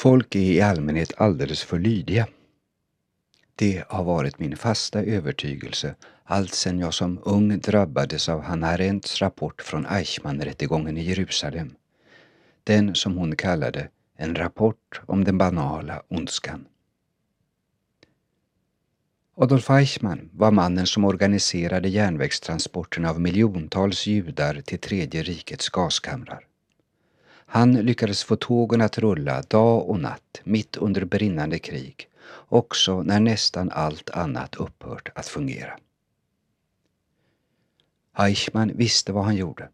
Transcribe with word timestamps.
Folk 0.00 0.34
är 0.34 0.40
i 0.40 0.60
allmänhet 0.60 1.12
alldeles 1.16 1.62
för 1.62 1.78
lydiga. 1.78 2.26
Det 3.54 3.84
har 3.88 4.04
varit 4.04 4.38
min 4.38 4.56
fasta 4.56 5.02
övertygelse 5.02 5.94
allt 6.24 6.54
sedan 6.54 6.78
jag 6.78 6.94
som 6.94 7.20
ung 7.24 7.58
drabbades 7.58 8.28
av 8.28 8.42
Hanna 8.42 8.66
Arendts 8.66 9.22
rapport 9.22 9.62
från 9.62 9.86
Eichmann-rättegången 9.86 10.98
i 10.98 11.02
Jerusalem. 11.02 11.74
Den 12.64 12.94
som 12.94 13.16
hon 13.16 13.36
kallade 13.36 13.88
en 14.16 14.34
rapport 14.34 15.00
om 15.06 15.24
den 15.24 15.38
banala 15.38 16.02
ondskan. 16.08 16.66
Adolf 19.36 19.70
Eichmann 19.70 20.30
var 20.32 20.50
mannen 20.50 20.86
som 20.86 21.04
organiserade 21.04 21.88
järnvägstransporterna 21.88 23.10
av 23.10 23.20
miljontals 23.20 24.06
judar 24.06 24.60
till 24.60 24.78
Tredje 24.78 25.22
rikets 25.22 25.68
gaskamrar. 25.68 26.49
Han 27.52 27.74
lyckades 27.74 28.24
få 28.24 28.36
tågen 28.36 28.80
att 28.80 28.98
rulla 28.98 29.42
dag 29.42 29.88
och 29.88 30.00
natt 30.00 30.40
mitt 30.44 30.76
under 30.76 31.04
brinnande 31.04 31.58
krig, 31.58 32.08
också 32.32 33.02
när 33.02 33.20
nästan 33.20 33.70
allt 33.70 34.10
annat 34.10 34.54
upphört 34.54 35.08
att 35.14 35.26
fungera. 35.26 35.78
Eichmann 38.18 38.72
visste 38.76 39.12
vad 39.12 39.24
han 39.24 39.36
gjorde. 39.36 39.68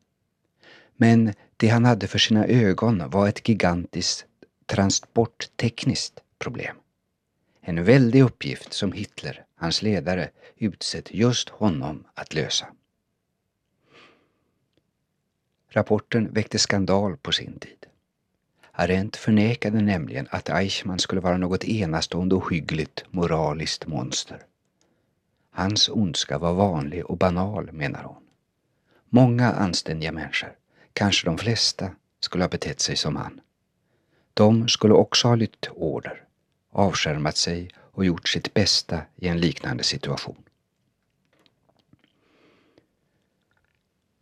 Men 0.97 1.35
det 1.57 1.69
han 1.69 1.85
hade 1.85 2.07
för 2.07 2.19
sina 2.19 2.47
ögon 2.47 3.11
var 3.11 3.29
ett 3.29 3.49
gigantiskt 3.49 4.25
transporttekniskt 4.67 6.21
problem. 6.39 6.77
En 7.61 7.85
väldig 7.85 8.23
uppgift 8.23 8.73
som 8.73 8.93
Hitler, 8.93 9.45
hans 9.57 9.83
ledare, 9.83 10.31
utsett 10.57 11.15
just 11.15 11.49
honom 11.49 12.05
att 12.15 12.35
lösa. 12.35 12.67
Rapporten 15.77 16.33
väckte 16.33 16.59
skandal 16.59 17.17
på 17.17 17.33
sin 17.33 17.59
tid. 17.59 17.87
Arendt 18.73 19.17
förnekade 19.17 19.81
nämligen 19.81 20.29
att 20.31 20.49
Eichmann 20.49 20.99
skulle 20.99 21.21
vara 21.21 21.37
något 21.37 21.65
enastående 21.65 22.35
och 22.35 22.53
hyggligt 22.53 23.05
moraliskt 23.11 23.87
monster. 23.87 24.43
Hans 25.51 25.89
ondska 25.89 26.39
var 26.39 26.55
vanlig 26.55 27.07
och 27.07 27.17
banal, 27.17 27.73
menar 27.73 28.03
hon. 28.03 28.23
Många 29.09 29.53
anständiga 29.53 30.13
människor, 30.13 30.53
kanske 30.93 31.27
de 31.27 31.39
flesta, 31.39 31.91
skulle 32.21 32.45
ha 32.45 32.49
betett 32.49 32.81
sig 32.81 32.97
som 32.97 33.17
han. 33.17 33.41
De 34.35 34.69
skulle 34.69 34.95
också 34.95 35.29
ha 35.29 35.35
lytt 35.35 35.69
order, 35.75 36.25
avskärmat 36.73 37.37
sig 37.37 37.71
och 37.79 38.05
gjort 38.05 38.29
sitt 38.29 38.55
bästa 38.55 39.01
i 39.17 39.29
en 39.29 39.41
liknande 39.41 39.83
situation. 39.83 40.43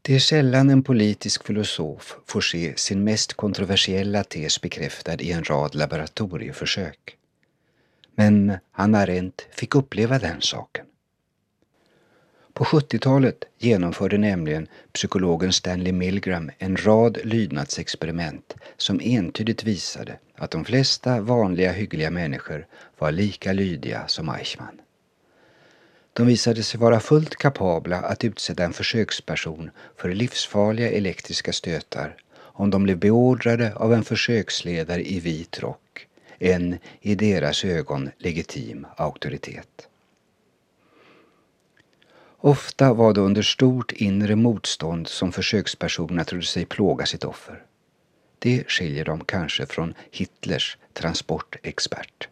Det 0.06 0.14
är 0.14 0.18
sällan 0.18 0.70
en 0.70 0.82
politisk 0.82 1.46
filosof 1.46 2.16
får 2.26 2.40
se 2.40 2.76
sin 2.76 3.04
mest 3.04 3.34
kontroversiella 3.34 4.24
tes 4.24 4.60
bekräftad 4.60 5.14
i 5.14 5.32
en 5.32 5.44
rad 5.44 5.74
laboratorieförsök. 5.74 7.16
Men 8.14 8.58
Hanna 8.70 8.98
Arendt 8.98 9.46
fick 9.50 9.74
uppleva 9.74 10.18
den 10.18 10.40
saken. 10.40 10.86
På 12.52 12.64
70-talet 12.64 13.44
genomförde 13.58 14.18
nämligen 14.18 14.68
psykologen 14.92 15.52
Stanley 15.52 15.92
Milgram 15.92 16.50
en 16.58 16.76
rad 16.76 17.18
lydnadsexperiment 17.24 18.54
som 18.76 19.00
entydigt 19.02 19.64
visade 19.64 20.18
att 20.34 20.50
de 20.50 20.64
flesta 20.64 21.20
vanliga 21.20 21.72
hyggliga 21.72 22.10
människor 22.10 22.66
var 22.98 23.12
lika 23.12 23.52
lydiga 23.52 24.08
som 24.08 24.28
Eichmann. 24.28 24.80
De 26.16 26.26
visade 26.26 26.62
sig 26.62 26.80
vara 26.80 27.00
fullt 27.00 27.36
kapabla 27.36 27.96
att 27.96 28.24
utsätta 28.24 28.64
en 28.64 28.72
försöksperson 28.72 29.70
för 29.96 30.14
livsfarliga 30.14 30.90
elektriska 30.90 31.52
stötar 31.52 32.16
om 32.36 32.70
de 32.70 32.82
blev 32.82 32.98
beordrade 32.98 33.74
av 33.74 33.92
en 33.92 34.04
försöksledare 34.04 35.10
i 35.10 35.20
vit 35.20 35.58
rock, 35.58 36.06
en 36.38 36.78
i 37.00 37.14
deras 37.14 37.64
ögon 37.64 38.10
legitim 38.18 38.86
auktoritet. 38.96 39.88
Ofta 42.38 42.92
var 42.94 43.12
det 43.12 43.20
under 43.20 43.42
stort 43.42 43.92
inre 43.92 44.36
motstånd 44.36 45.08
som 45.08 45.32
försökspersonerna 45.32 46.24
trodde 46.24 46.46
sig 46.46 46.64
plåga 46.64 47.06
sitt 47.06 47.24
offer. 47.24 47.62
Det 48.38 48.64
skiljer 48.68 49.04
dem 49.04 49.24
kanske 49.24 49.66
från 49.66 49.94
Hitlers 50.10 50.78
transportexpert. 50.92 52.28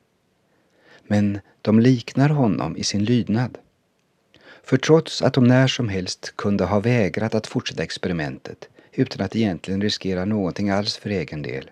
Men 1.03 1.41
de 1.63 1.81
liknar 1.81 2.29
honom 2.29 2.77
i 2.77 2.85
sin 2.85 3.05
lydnad. 3.05 3.59
För 4.65 4.77
trots 4.77 5.23
att 5.23 5.35
de 5.35 5.45
när 5.45 5.67
som 5.67 5.89
helst 5.89 6.37
kunde 6.37 6.65
ha 6.65 6.81
vägrat 6.81 7.35
att 7.35 7.47
fortsätta 7.47 7.83
experimentet 7.83 8.69
utan 8.93 9.27
att 9.27 9.37
egentligen 9.37 9.83
riskera 9.83 10.25
någonting 10.25 10.71
alls 10.71 10.97
för 10.97 11.11
egen 11.11 11.43
del, 11.43 11.71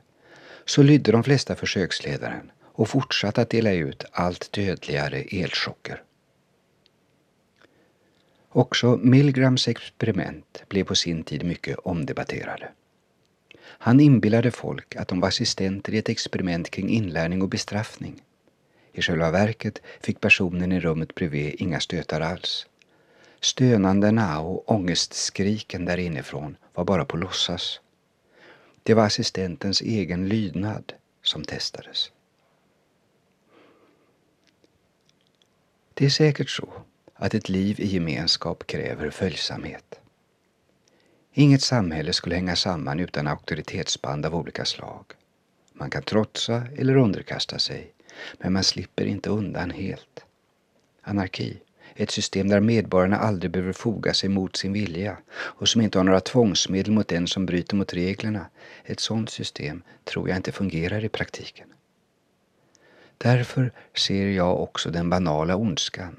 så 0.65 0.83
lydde 0.83 1.12
de 1.12 1.25
flesta 1.25 1.56
försöksledaren 1.56 2.51
och 2.62 2.89
fortsatte 2.89 3.43
att 3.43 3.51
dela 3.51 3.73
ut 3.73 4.05
allt 4.12 4.53
dödligare 4.53 5.23
elchocker. 5.23 6.03
Också 8.49 8.97
Milgrams 8.97 9.69
experiment 9.69 10.62
blev 10.69 10.84
på 10.84 10.95
sin 10.95 11.22
tid 11.22 11.45
mycket 11.45 11.78
omdebatterade. 11.78 12.69
Han 13.62 14.01
inbillade 14.01 14.51
folk 14.51 14.97
att 14.97 15.09
de 15.09 15.21
var 15.21 15.28
assistenter 15.28 15.95
i 15.95 15.99
ett 15.99 16.09
experiment 16.09 16.71
kring 16.71 16.89
inlärning 16.89 17.43
och 17.43 17.49
bestraffning. 17.49 18.22
I 18.93 19.03
själva 19.03 19.31
verket 19.31 19.83
fick 20.01 20.21
personen 20.21 20.72
i 20.72 20.81
rummet 20.81 21.15
bredvid 21.15 21.55
inga 21.59 21.81
stötar 21.81 22.21
alls. 22.21 22.67
Stönandena 23.41 24.41
och 24.41 24.71
ångestskriken 24.71 25.84
där 25.84 25.99
inifrån 25.99 26.56
var 26.75 26.84
bara 26.84 27.05
på 27.05 27.17
låtsas. 27.17 27.81
Det 28.83 28.95
var 28.95 29.06
assistentens 29.06 29.81
egen 29.81 30.28
lydnad 30.28 30.93
som 31.23 31.45
testades. 31.45 32.12
Det 35.95 36.05
är 36.05 36.11
säkert 36.11 36.51
så 36.51 36.69
att 37.15 37.34
ett 37.34 37.49
liv 37.49 37.81
i 37.81 37.87
gemenskap 37.87 38.67
kräver 38.67 39.11
följsamhet. 39.11 40.01
Inget 41.33 41.62
samhälle 41.62 42.12
skulle 42.12 42.34
hänga 42.34 42.57
samman 42.57 43.01
utan 43.01 43.27
auktoritetsband 43.27 44.27
av 44.27 44.34
olika 44.34 44.65
slag. 44.65 45.05
Man 45.72 45.91
kan 45.91 46.03
trotsa 46.03 46.62
eller 46.77 46.97
underkasta 46.97 47.59
sig, 47.59 47.93
men 48.39 48.53
man 48.53 48.65
slipper 48.65 49.05
inte 49.05 49.31
undan 49.31 49.71
helt. 49.71 50.25
Anarki, 51.03 51.61
ett 51.95 52.11
system 52.11 52.49
där 52.49 52.61
medborgarna 52.61 53.17
aldrig 53.17 53.51
behöver 53.51 53.73
foga 53.73 54.15
sig 54.15 54.28
mot 54.28 54.56
sin 54.56 54.73
vilja 54.73 55.17
och 55.33 55.69
som 55.69 55.81
inte 55.81 55.99
har 55.99 56.05
några 56.05 56.21
tvångsmedel 56.21 56.93
mot 56.93 57.09
den 57.09 57.27
som 57.27 57.47
bryter 57.47 57.77
mot 57.77 57.95
reglerna. 57.95 58.47
Ett 58.84 59.01
sådant 59.01 59.31
system 59.31 59.83
tror 60.05 60.28
jag 60.28 60.37
inte 60.37 60.53
fungerar 60.53 61.05
i 61.05 61.09
praktiken. 61.09 61.69
Därför 63.19 63.73
ser 63.95 64.27
jag 64.27 64.62
också 64.62 64.91
den 64.91 65.11
banala 65.11 65.56
ondskan 65.56 66.17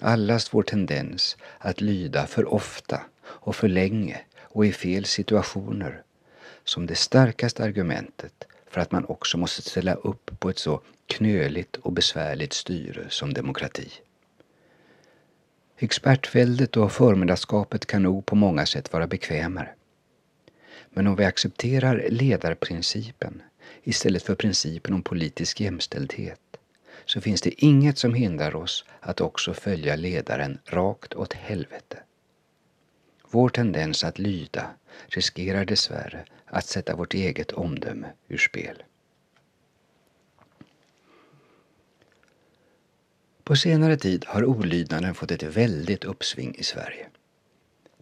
Allas 0.00 0.54
vår 0.54 0.62
tendens 0.62 1.36
att 1.58 1.80
lyda 1.80 2.26
för 2.26 2.54
ofta 2.54 3.00
och 3.22 3.56
för 3.56 3.68
länge 3.68 4.20
och 4.42 4.66
i 4.66 4.72
fel 4.72 5.04
situationer 5.04 6.02
som 6.64 6.86
det 6.86 6.94
starkaste 6.94 7.64
argumentet 7.64 8.44
för 8.70 8.80
att 8.80 8.92
man 8.92 9.04
också 9.04 9.38
måste 9.38 9.62
ställa 9.62 9.94
upp 9.94 10.30
på 10.38 10.50
ett 10.50 10.58
så 10.58 10.80
knöligt 11.06 11.76
och 11.76 11.92
besvärligt 11.92 12.52
styre 12.52 13.06
som 13.08 13.34
demokrati. 13.34 13.92
Expertväldet 15.80 16.76
och 16.76 16.92
förmyndarskapet 16.92 17.86
kan 17.86 18.02
nog 18.02 18.26
på 18.26 18.36
många 18.36 18.66
sätt 18.66 18.92
vara 18.92 19.06
bekvämare. 19.06 19.68
Men 20.90 21.06
om 21.06 21.16
vi 21.16 21.24
accepterar 21.24 22.06
ledarprincipen 22.10 23.42
istället 23.82 24.22
för 24.22 24.34
principen 24.34 24.94
om 24.94 25.02
politisk 25.02 25.60
jämställdhet 25.60 26.40
så 27.04 27.20
finns 27.20 27.40
det 27.40 27.64
inget 27.64 27.98
som 27.98 28.14
hindrar 28.14 28.56
oss 28.56 28.84
att 29.00 29.20
också 29.20 29.54
följa 29.54 29.96
ledaren 29.96 30.58
rakt 30.64 31.14
åt 31.14 31.32
helvete. 31.32 31.98
Vår 33.30 33.48
tendens 33.48 34.04
att 34.04 34.18
lyda 34.18 34.70
riskerar 35.06 35.64
dessvärre 35.64 36.24
att 36.46 36.66
sätta 36.66 36.96
vårt 36.96 37.14
eget 37.14 37.52
omdöme 37.52 38.06
ur 38.28 38.38
spel. 38.38 38.82
På 43.48 43.56
senare 43.56 43.96
tid 43.96 44.24
har 44.28 44.44
olydnaden 44.44 45.14
fått 45.14 45.30
ett 45.30 45.42
väldigt 45.42 46.04
uppsving 46.04 46.54
i 46.54 46.62
Sverige. 46.62 47.06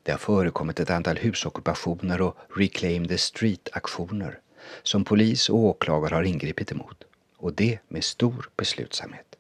Det 0.03 0.13
har 0.13 0.19
förekommit 0.19 0.81
ett 0.81 0.91
antal 0.91 1.17
husockupationer 1.17 2.21
och 2.21 2.37
Reclaim 2.57 3.09
the 3.09 3.19
Street-aktioner 3.19 4.39
som 4.83 5.05
polis 5.05 5.49
och 5.49 5.59
åklagare 5.59 6.15
har 6.15 6.23
ingripit 6.23 6.73
emot 6.73 7.05
och 7.37 7.53
det 7.53 7.79
med 7.89 8.05
stor 8.05 8.51
beslutsamhet. 8.57 9.37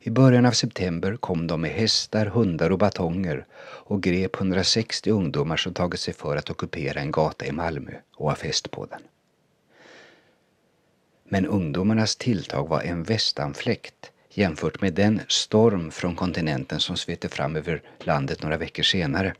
I 0.00 0.10
början 0.10 0.46
av 0.46 0.52
september 0.52 1.16
kom 1.16 1.46
de 1.46 1.60
med 1.60 1.70
hästar, 1.70 2.26
hundar 2.26 2.70
och 2.70 2.78
batonger 2.78 3.46
och 3.62 4.02
grep 4.02 4.36
160 4.36 5.10
ungdomar 5.10 5.56
som 5.56 5.74
tagit 5.74 6.00
sig 6.00 6.14
för 6.14 6.36
att 6.36 6.50
ockupera 6.50 7.00
en 7.00 7.12
gata 7.12 7.46
i 7.46 7.52
Malmö 7.52 7.92
och 8.14 8.28
ha 8.28 8.36
fest 8.36 8.70
på 8.70 8.86
den. 8.86 9.02
Men 11.24 11.46
ungdomarnas 11.46 12.16
tilltag 12.16 12.68
var 12.68 12.80
en 12.80 13.02
västanfläkt 13.02 14.11
jämfört 14.34 14.80
med 14.80 14.94
den 14.94 15.20
storm 15.28 15.90
från 15.90 16.16
kontinenten 16.16 16.80
som 16.80 16.96
svepte 16.96 17.28
fram 17.28 17.56
över 17.56 17.82
landet 17.98 18.42
några 18.42 18.56
veckor 18.56 18.82
senare. 18.82 19.34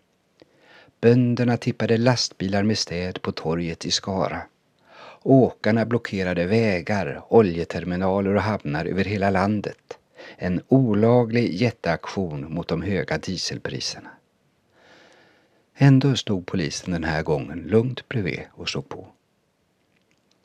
Bönderna 1.00 1.56
tippade 1.56 1.96
lastbilar 1.96 2.62
med 2.62 2.78
städ 2.78 3.22
på 3.22 3.32
torget 3.32 3.86
i 3.86 3.90
Skara 3.90 4.42
Åkarna 5.22 5.84
blockerade 5.84 6.46
vägar, 6.46 7.24
oljeterminaler 7.28 8.34
och 8.34 8.42
hamnar 8.42 8.84
över 8.84 9.04
hela 9.04 9.30
landet. 9.30 9.98
En 10.36 10.62
olaglig 10.68 11.54
jätteaktion 11.54 12.54
mot 12.54 12.68
de 12.68 12.82
höga 12.82 13.18
dieselpriserna. 13.18 14.10
Ändå 15.74 16.16
stod 16.16 16.46
polisen 16.46 16.92
den 16.92 17.04
här 17.04 17.22
gången 17.22 17.58
lugnt 17.58 18.08
bredvid 18.08 18.40
och 18.52 18.68
såg 18.68 18.88
på. 18.88 19.06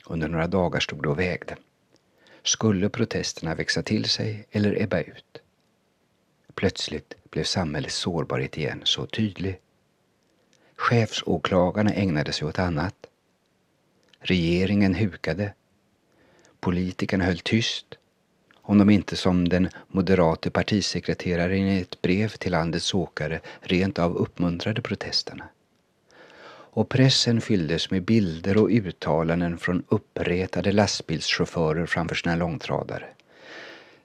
Under 0.06 0.28
några 0.28 0.46
dagar 0.46 0.80
stod 0.80 1.02
de 1.02 1.08
och 1.08 1.18
vägde. 1.18 1.56
Skulle 2.42 2.88
protesterna 2.88 3.54
växa 3.54 3.82
till 3.82 4.04
sig 4.04 4.46
eller 4.50 4.82
ebba 4.82 5.00
ut? 5.00 5.42
Plötsligt 6.54 7.14
blev 7.30 7.44
samhällets 7.44 7.96
sårbarhet 7.96 8.58
igen 8.58 8.80
så 8.84 9.06
tydlig. 9.06 9.60
Chefsåklagarna 10.76 11.90
ägnade 11.90 12.32
sig 12.32 12.48
åt 12.48 12.58
annat. 12.58 13.06
Regeringen 14.20 14.94
hukade. 14.94 15.54
Politikerna 16.60 17.24
höll 17.24 17.38
tyst 17.38 17.86
om 18.68 18.78
de 18.78 18.90
inte 18.90 19.16
som 19.16 19.48
den 19.48 19.68
moderate 19.88 20.50
partisekreteraren 20.50 21.68
i 21.68 21.80
ett 21.80 22.02
brev 22.02 22.28
till 22.28 22.52
landets 22.52 22.94
åkare 22.94 23.40
rent 23.60 23.98
av 23.98 24.16
uppmuntrade 24.16 24.82
protesterna. 24.82 25.48
Och 26.78 26.88
pressen 26.88 27.40
fylldes 27.40 27.90
med 27.90 28.02
bilder 28.02 28.56
och 28.56 28.68
uttalanden 28.68 29.58
från 29.58 29.84
uppretade 29.88 30.72
lastbilschaufförer 30.72 31.86
framför 31.86 32.14
sina 32.14 32.36
långtradare. 32.36 33.08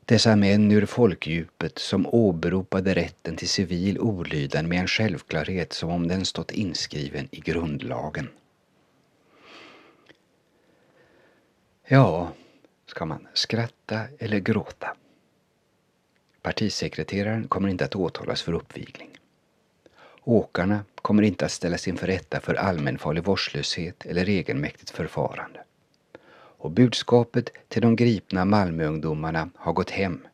Dessa 0.06 0.36
män 0.36 0.72
ur 0.72 0.86
folkdjupet 0.86 1.80
som 1.80 2.08
åberopade 2.08 2.94
rätten 2.94 3.36
till 3.36 3.50
civil 3.50 4.00
olydnad 4.00 4.66
med 4.66 4.80
en 4.80 4.88
självklarhet 4.88 5.74
som 5.74 5.90
om 5.90 6.08
den 6.08 6.26
stått 6.26 6.52
inskriven 6.52 7.28
i 7.32 7.40
grundlagen. 7.40 8.30
Ja, 11.88 12.34
ska 12.86 13.06
man 13.06 13.28
skratta 13.34 14.02
eller 14.20 14.40
gråta? 14.40 14.96
Partisekreteraren 16.42 17.48
kommer 17.48 17.70
inte 17.70 17.86
att 17.86 17.96
åtalas 17.96 18.42
för 18.42 18.54
uppvigling. 18.54 19.10
Åkarna 20.24 20.86
kommer 20.96 21.24
inte 21.24 21.46
att 21.46 21.52
ställas 21.52 21.88
inför 21.88 22.08
rätta 22.08 22.40
för 22.40 22.56
allmänfarlig 22.56 23.24
vårdslöshet 23.24 24.06
eller 24.06 24.30
egenmäktigt 24.30 24.90
förfarande. 24.90 25.64
Och 26.58 26.72
budskapet 26.72 27.50
till 27.68 27.82
de 27.82 27.96
gripna 27.96 28.46
Malmöungdomarna 28.46 29.50
har 29.56 29.74
gått 29.74 29.90
hem. 29.90 30.28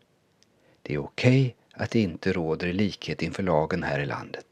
Det 0.81 0.93
är 0.93 0.97
okej 0.97 1.41
okay 1.41 1.53
att 1.83 1.91
det 1.91 1.99
inte 1.99 2.33
råder 2.33 2.73
likhet 2.73 3.21
inför 3.21 3.43
lagen 3.43 3.83
här 3.83 3.99
i 3.99 4.05
landet. 4.05 4.45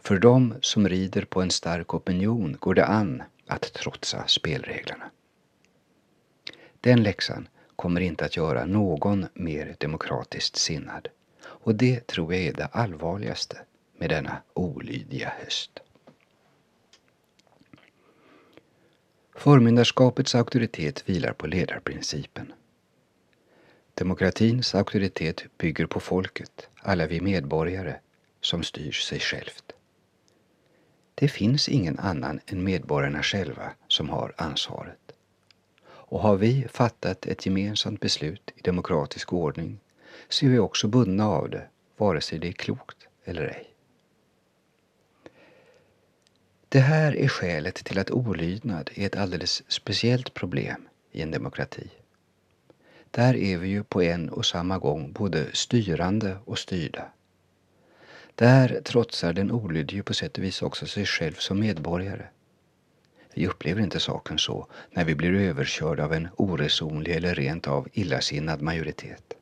För 0.00 0.18
dem 0.18 0.54
som 0.60 0.88
rider 0.88 1.24
på 1.24 1.42
en 1.42 1.50
stark 1.50 1.94
opinion 1.94 2.56
går 2.60 2.74
det 2.74 2.86
an 2.86 3.22
att 3.46 3.72
trotsa 3.72 4.24
spelreglerna. 4.26 5.10
Den 6.80 7.02
läxan 7.02 7.48
kommer 7.76 8.00
inte 8.00 8.24
att 8.24 8.36
göra 8.36 8.64
någon 8.64 9.26
mer 9.34 9.76
demokratiskt 9.78 10.56
sinnad. 10.56 11.08
Och 11.42 11.74
det 11.74 12.06
tror 12.06 12.34
jag 12.34 12.42
är 12.42 12.52
det 12.52 12.66
allvarligaste 12.66 13.58
med 14.00 14.10
denna 14.10 14.42
olydiga 14.54 15.32
höst. 15.38 15.70
Förmyndarskapets 19.34 20.34
auktoritet 20.34 21.08
vilar 21.08 21.32
på 21.32 21.46
ledarprincipen. 21.46 22.52
Demokratins 23.94 24.74
auktoritet 24.74 25.44
bygger 25.58 25.86
på 25.86 26.00
folket, 26.00 26.68
alla 26.82 27.06
vi 27.06 27.20
medborgare, 27.20 27.96
som 28.40 28.62
styr 28.62 28.92
sig 28.92 29.20
självt. 29.20 29.72
Det 31.14 31.28
finns 31.28 31.68
ingen 31.68 31.98
annan 31.98 32.40
än 32.46 32.64
medborgarna 32.64 33.22
själva 33.22 33.72
som 33.88 34.08
har 34.08 34.34
ansvaret. 34.36 35.12
Och 35.84 36.20
har 36.20 36.36
vi 36.36 36.68
fattat 36.70 37.26
ett 37.26 37.46
gemensamt 37.46 38.00
beslut 38.00 38.50
i 38.56 38.60
demokratisk 38.60 39.32
ordning 39.32 39.78
så 40.28 40.46
är 40.46 40.50
vi 40.50 40.58
också 40.58 40.88
bundna 40.88 41.28
av 41.28 41.50
det, 41.50 41.68
vare 41.96 42.20
sig 42.20 42.38
det 42.38 42.48
är 42.48 42.52
klokt 42.52 43.08
eller 43.24 43.42
ej. 43.42 43.69
Det 46.72 46.80
här 46.80 47.16
är 47.16 47.28
skälet 47.28 47.74
till 47.74 47.98
att 47.98 48.10
olydnad 48.10 48.90
är 48.94 49.06
ett 49.06 49.16
alldeles 49.16 49.62
speciellt 49.68 50.34
problem 50.34 50.88
i 51.12 51.22
en 51.22 51.30
demokrati. 51.30 51.90
Där 53.10 53.36
är 53.36 53.58
vi 53.58 53.68
ju 53.68 53.82
på 53.84 54.02
en 54.02 54.28
och 54.28 54.46
samma 54.46 54.78
gång 54.78 55.12
både 55.12 55.46
styrande 55.52 56.36
och 56.44 56.58
styrda. 56.58 57.12
Där 58.34 58.80
trotsar 58.84 59.32
den 59.32 59.50
olydige 59.50 60.02
på 60.02 60.14
sätt 60.14 60.38
och 60.38 60.44
vis 60.44 60.62
också 60.62 60.86
sig 60.86 61.06
själv 61.06 61.34
som 61.34 61.60
medborgare. 61.60 62.26
Vi 63.34 63.46
upplever 63.46 63.82
inte 63.82 64.00
saken 64.00 64.38
så 64.38 64.66
när 64.90 65.04
vi 65.04 65.14
blir 65.14 65.34
överkörda 65.34 66.04
av 66.04 66.12
en 66.12 66.28
oresonlig 66.36 67.16
eller 67.16 67.34
rent 67.34 67.68
av 67.68 67.88
illasinnad 67.92 68.62
majoritet. 68.62 69.34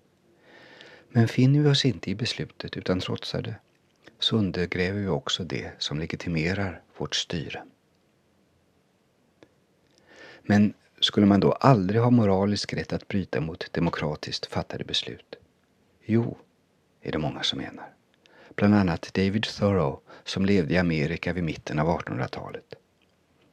Men 1.09 1.29
finner 1.29 1.61
vi 1.61 1.69
oss 1.69 1.85
inte 1.85 2.11
i 2.11 2.15
beslutet 2.15 2.77
utan 2.77 3.01
trotsar 3.01 3.43
det 3.43 3.55
så 4.19 4.37
undergräver 4.37 5.01
vi 5.01 5.09
också 5.09 5.45
det 5.45 5.71
som 5.79 5.99
legitimerar 5.99 6.83
vårt 6.97 7.15
styre. 7.15 7.63
Men 10.43 10.75
skulle 11.01 11.27
man 11.27 11.41
då 11.41 11.53
aldrig 11.53 12.01
ha 12.01 12.11
moralisk 12.11 12.73
rätt 12.73 12.93
att 12.93 13.09
bryta 13.09 13.41
mot 13.41 13.73
demokratiskt 13.73 14.47
fattade 14.47 14.85
beslut? 14.85 15.37
Jo, 16.05 16.37
är 17.03 17.13
det 17.13 17.19
många 17.19 17.43
som 17.43 17.59
menar. 17.59 17.89
Bland 18.55 18.75
annat 18.75 19.15
David 19.15 19.43
Thoreau 19.43 20.01
som 20.25 20.47
levde 20.47 20.75
i 20.75 20.79
Amerika 20.79 21.33
vid 21.33 21.45
mitten 21.45 21.79
av 21.79 21.99
1800-talet. 22.01 22.75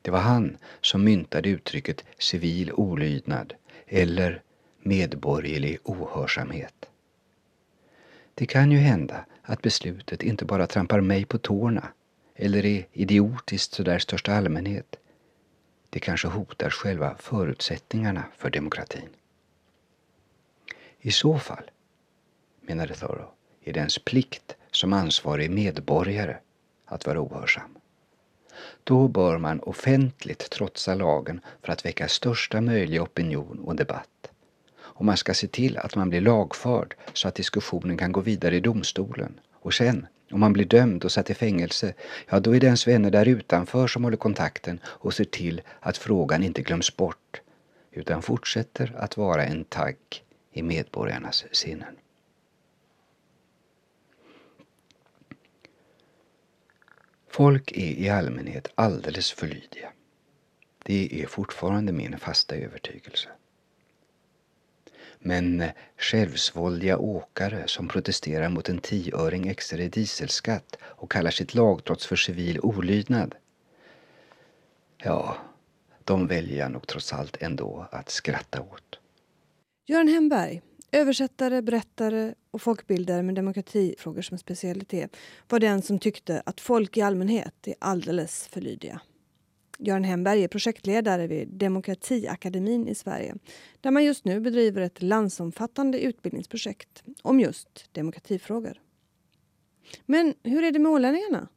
Det 0.01 0.11
var 0.11 0.19
han 0.19 0.57
som 0.81 1.03
myntade 1.03 1.49
uttrycket 1.49 2.03
civil 2.17 2.71
olydnad 2.71 3.53
eller 3.87 4.41
medborgerlig 4.79 5.77
ohörsamhet. 5.83 6.89
Det 8.35 8.45
kan 8.45 8.71
ju 8.71 8.77
hända 8.77 9.25
att 9.41 9.61
beslutet 9.61 10.23
inte 10.23 10.45
bara 10.45 10.67
trampar 10.67 11.01
mig 11.01 11.25
på 11.25 11.37
tårna 11.37 11.87
eller 12.35 12.65
är 12.65 12.87
idiotiskt 12.91 13.73
sådär 13.73 13.99
största 13.99 14.33
allmänhet. 14.33 14.95
Det 15.89 15.99
kanske 15.99 16.27
hotar 16.27 16.69
själva 16.69 17.15
förutsättningarna 17.19 18.23
för 18.37 18.49
demokratin. 18.49 19.09
I 20.99 21.11
så 21.11 21.39
fall, 21.39 21.71
menade 22.61 22.95
Thoreau, 22.95 23.29
är 23.63 23.73
det 23.73 23.79
ens 23.79 23.99
plikt 23.99 24.55
som 24.71 24.93
ansvarig 24.93 25.51
medborgare 25.51 26.37
att 26.85 27.05
vara 27.05 27.21
ohörsam. 27.21 27.77
Då 28.83 29.07
bör 29.07 29.37
man 29.37 29.59
offentligt 29.59 30.49
trotsa 30.49 30.95
lagen 30.95 31.41
för 31.61 31.71
att 31.73 31.85
väcka 31.85 32.07
största 32.07 32.61
möjliga 32.61 33.01
opinion 33.03 33.59
och 33.59 33.75
debatt. 33.75 34.09
Och 34.95 35.05
man 35.05 35.17
ska 35.17 35.33
se 35.33 35.47
till 35.47 35.77
att 35.77 35.95
man 35.95 36.09
blir 36.09 36.21
lagförd 36.21 36.95
så 37.13 37.27
att 37.27 37.35
diskussionen 37.35 37.97
kan 37.97 38.11
gå 38.11 38.21
vidare 38.21 38.55
i 38.55 38.59
domstolen. 38.59 39.39
Och 39.53 39.73
sen, 39.73 40.07
om 40.31 40.39
man 40.39 40.53
blir 40.53 40.65
dömd 40.65 41.03
och 41.03 41.11
satt 41.11 41.29
i 41.29 41.33
fängelse, 41.33 41.93
ja 42.29 42.39
då 42.39 42.55
är 42.55 42.59
det 42.59 42.65
ens 42.65 42.87
vänner 42.87 43.11
där 43.11 43.27
utanför 43.27 43.87
som 43.87 44.03
håller 44.03 44.17
kontakten 44.17 44.79
och 44.85 45.13
ser 45.13 45.23
till 45.23 45.61
att 45.79 45.97
frågan 45.97 46.43
inte 46.43 46.61
glöms 46.61 46.97
bort 46.97 47.41
utan 47.91 48.21
fortsätter 48.21 48.93
att 48.97 49.17
vara 49.17 49.45
en 49.45 49.63
tagg 49.63 49.97
i 50.51 50.63
medborgarnas 50.63 51.45
sinnen. 51.51 51.95
Folk 57.27 57.71
är 57.71 57.91
i 57.91 58.09
allmänhet 58.09 58.67
alldeles 58.75 59.31
för 59.31 59.47
lydiga. 59.47 59.91
Det 60.83 61.21
är 61.23 61.27
fortfarande 61.27 61.91
min 61.91 62.19
fasta 62.19 62.55
övertygelse. 62.55 63.29
Men 65.27 65.61
eh, 65.61 65.71
självsvåldiga 65.97 66.97
åkare 66.97 67.63
som 67.67 67.87
protesterar 67.87 68.49
mot 68.49 68.69
en 68.69 68.77
tioöring 68.77 69.47
extra 69.47 69.79
i 69.79 69.89
dieselskatt 69.89 70.77
och 70.81 71.11
kallar 71.11 71.31
sitt 71.31 71.53
lagtrots 71.53 72.05
för 72.05 72.15
civil 72.15 72.59
olydnad. 72.59 73.35
Ja, 74.97 75.37
de 76.03 76.27
väljer 76.27 76.59
jag 76.59 76.71
nog 76.71 76.87
trots 76.87 77.13
allt 77.13 77.41
ändå 77.41 77.87
att 77.91 78.09
skratta 78.09 78.61
åt. 78.61 78.99
Göran 79.87 80.07
Hemberg, 80.07 80.61
översättare, 80.91 81.61
berättare 81.61 82.33
och 82.51 82.61
folkbildare 82.61 83.23
med 83.23 83.35
demokratifrågor 83.35 84.21
som 84.21 84.37
specialitet 84.37 85.17
var 85.49 85.59
den 85.59 85.81
som 85.81 85.99
tyckte 85.99 86.41
att 86.45 86.61
folk 86.61 86.97
i 86.97 87.01
allmänhet 87.01 87.67
är 87.67 87.75
alldeles 87.79 88.47
för 88.47 88.61
lydiga. 88.61 89.01
Göran 89.79 90.03
Hemberg 90.03 90.43
är 90.43 90.47
projektledare 90.47 91.27
vid 91.27 91.47
Demokratiakademin 91.47 92.87
i 92.87 92.95
Sverige 92.95 93.35
där 93.81 93.91
man 93.91 94.03
just 94.03 94.25
nu 94.25 94.39
bedriver 94.39 94.81
ett 94.81 95.01
landsomfattande 95.01 95.99
utbildningsprojekt 95.99 97.03
om 97.21 97.39
just 97.39 97.89
demokratifrågor. 97.91 98.81
Men 100.05 100.33
hur 100.43 100.63
är 100.63 100.71
det 100.71 100.79
med 100.79 100.91
ålänningarna? 100.91 101.47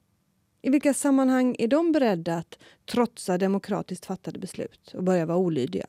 I 0.63 0.71
vilka 0.71 0.95
sammanhang 0.95 1.57
är 1.59 1.69
de 1.69 1.93
beredda 1.93 2.35
att 2.37 2.59
trotsa 2.85 3.39
demokratiskt 3.39 4.07
fattade 4.07 4.39
beslut 4.39 4.95
och 4.95 5.05
börja 5.05 5.27
vara 5.27 5.39
olydiga? 5.39 5.87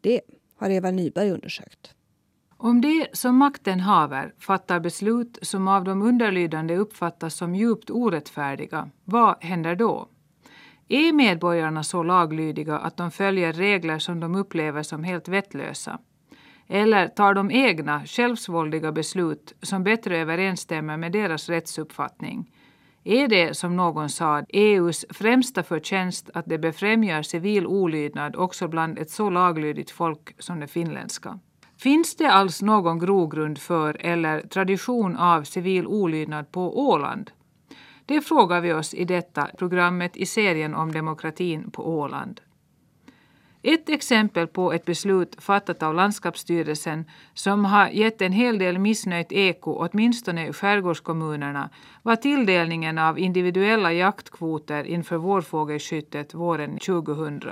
Det 0.00 0.20
har 0.56 0.70
Eva 0.70 0.90
Nyberg 0.90 1.30
undersökt. 1.30 1.94
Om 2.56 2.80
de 2.80 3.06
som 3.12 3.36
makten 3.36 3.80
haver 3.80 4.34
fattar 4.38 4.80
beslut 4.80 5.38
som 5.42 5.68
av 5.68 5.84
de 5.84 6.02
underlydande 6.02 6.76
uppfattas 6.76 7.34
som 7.34 7.54
djupt 7.54 7.90
orättfärdiga, 7.90 8.90
vad 9.04 9.44
händer 9.44 9.74
då? 9.74 10.08
Är 10.92 11.12
medborgarna 11.12 11.82
så 11.82 12.02
laglydiga 12.02 12.78
att 12.78 12.96
de 12.96 13.10
följer 13.10 13.52
regler 13.52 13.98
som 13.98 14.20
de 14.20 14.34
upplever 14.34 14.82
som 14.82 15.04
helt 15.04 15.28
vettlösa? 15.28 15.98
Eller 16.68 17.08
tar 17.08 17.34
de 17.34 17.50
egna, 17.50 18.06
självsvåldiga 18.06 18.92
beslut 18.92 19.54
som 19.62 19.84
bättre 19.84 20.18
överensstämmer 20.18 20.96
med 20.96 21.12
deras 21.12 21.48
rättsuppfattning? 21.48 22.50
Är 23.04 23.28
det, 23.28 23.56
som 23.56 23.76
någon 23.76 24.08
sa, 24.08 24.42
EUs 24.48 25.06
främsta 25.10 25.62
förtjänst 25.62 26.30
att 26.34 26.44
det 26.46 26.58
befrämjar 26.58 27.22
civil 27.22 27.66
olydnad 27.66 28.36
också 28.36 28.68
bland 28.68 28.98
ett 28.98 29.10
så 29.10 29.30
laglydigt 29.30 29.90
folk 29.90 30.34
som 30.38 30.60
det 30.60 30.66
finländska? 30.68 31.38
Finns 31.78 32.16
det 32.16 32.32
alls 32.32 32.62
någon 32.62 32.98
grogrund 32.98 33.58
för 33.58 33.96
eller 34.00 34.40
tradition 34.40 35.16
av 35.16 35.42
civil 35.42 35.86
olydnad 35.86 36.52
på 36.52 36.88
Åland? 36.90 37.30
Det 38.10 38.20
frågar 38.20 38.60
vi 38.60 38.72
oss 38.72 38.94
i 38.94 39.04
detta 39.04 39.48
programmet 39.58 40.16
i 40.16 40.26
serien 40.26 40.74
om 40.74 40.92
demokratin 40.92 41.70
på 41.70 41.98
Åland. 41.98 42.40
Ett 43.62 43.88
exempel 43.88 44.46
på 44.46 44.72
ett 44.72 44.84
beslut 44.84 45.42
fattat 45.42 45.82
av 45.82 45.94
landskapsstyrelsen 45.94 47.04
som 47.34 47.64
har 47.64 47.88
gett 47.88 48.22
en 48.22 48.32
hel 48.32 48.58
del 48.58 48.78
missnöjt 48.78 49.32
eko, 49.32 49.72
åtminstone 49.72 50.48
i 50.48 50.52
skärgårdskommunerna, 50.52 51.70
var 52.02 52.16
tilldelningen 52.16 52.98
av 52.98 53.18
individuella 53.18 53.92
jaktkvoter 53.92 54.84
inför 54.84 55.16
vårfågelskyttet 55.16 56.34
våren 56.34 56.78
2000. 56.78 57.42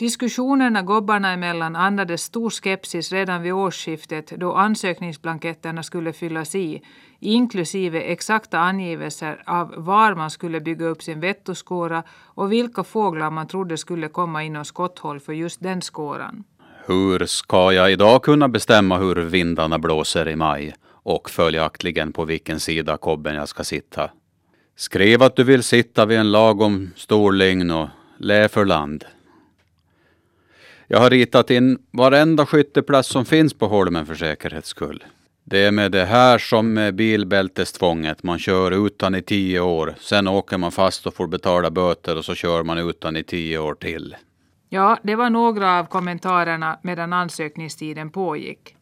Diskussionerna 0.00 0.82
gobbarna 0.82 1.32
emellan 1.32 1.76
andades 1.76 2.22
stor 2.22 2.50
skepsis 2.50 3.12
redan 3.12 3.42
vid 3.42 3.52
årsskiftet 3.52 4.30
då 4.36 4.52
ansökningsblanketterna 4.52 5.82
skulle 5.82 6.12
fyllas 6.12 6.54
i, 6.54 6.82
inklusive 7.18 8.00
exakta 8.00 8.58
angivelser 8.58 9.42
av 9.46 9.74
var 9.76 10.14
man 10.14 10.30
skulle 10.30 10.60
bygga 10.60 10.86
upp 10.86 11.02
sin 11.02 11.20
vettoskåra 11.20 12.02
och 12.24 12.52
vilka 12.52 12.84
fåglar 12.84 13.30
man 13.30 13.46
trodde 13.46 13.76
skulle 13.76 14.08
komma 14.08 14.44
inom 14.44 14.64
skotthåll 14.64 15.20
för 15.20 15.32
just 15.32 15.62
den 15.62 15.82
skåran. 15.82 16.44
Hur 16.86 17.26
ska 17.26 17.72
jag 17.72 17.92
idag 17.92 18.22
kunna 18.22 18.48
bestämma 18.48 18.98
hur 18.98 19.16
vindarna 19.16 19.78
blåser 19.78 20.28
i 20.28 20.36
maj 20.36 20.74
och 20.86 21.30
följaktligen 21.30 22.12
på 22.12 22.24
vilken 22.24 22.60
sida 22.60 22.96
kobben 22.96 23.34
jag 23.34 23.48
ska 23.48 23.64
sitta? 23.64 24.10
Skriv 24.76 25.22
att 25.22 25.36
du 25.36 25.44
vill 25.44 25.62
sitta 25.62 26.06
vid 26.06 26.18
en 26.18 26.32
lagom 26.32 26.90
stor 26.96 27.32
lygn 27.32 27.70
och 27.70 27.88
lä 28.18 28.48
för 28.48 28.64
land. 28.64 29.04
Jag 30.92 31.00
har 31.00 31.10
ritat 31.10 31.50
in 31.50 31.78
varenda 31.90 32.46
skytteplats 32.46 33.08
som 33.08 33.24
finns 33.24 33.54
på 33.54 33.66
holmen 33.66 34.06
för 34.06 34.14
säkerhets 34.14 34.68
skull. 34.68 35.04
Det 35.44 35.64
är 35.64 35.70
med 35.70 35.92
det 35.92 36.04
här 36.04 36.38
som 36.38 36.72
med 36.72 36.94
bilbältestvånget. 36.94 38.22
Man 38.22 38.38
kör 38.38 38.86
utan 38.86 39.14
i 39.14 39.22
tio 39.22 39.60
år. 39.60 39.94
Sen 40.00 40.28
åker 40.28 40.58
man 40.58 40.72
fast 40.72 41.06
och 41.06 41.14
får 41.14 41.26
betala 41.26 41.70
böter 41.70 42.18
och 42.18 42.24
så 42.24 42.34
kör 42.34 42.62
man 42.62 42.78
utan 42.78 43.16
i 43.16 43.22
tio 43.22 43.58
år 43.58 43.74
till. 43.74 44.16
Ja, 44.68 44.98
det 45.02 45.16
var 45.16 45.30
några 45.30 45.78
av 45.78 45.84
kommentarerna 45.84 46.78
medan 46.82 47.12
ansökningstiden 47.12 48.10
pågick. 48.10 48.76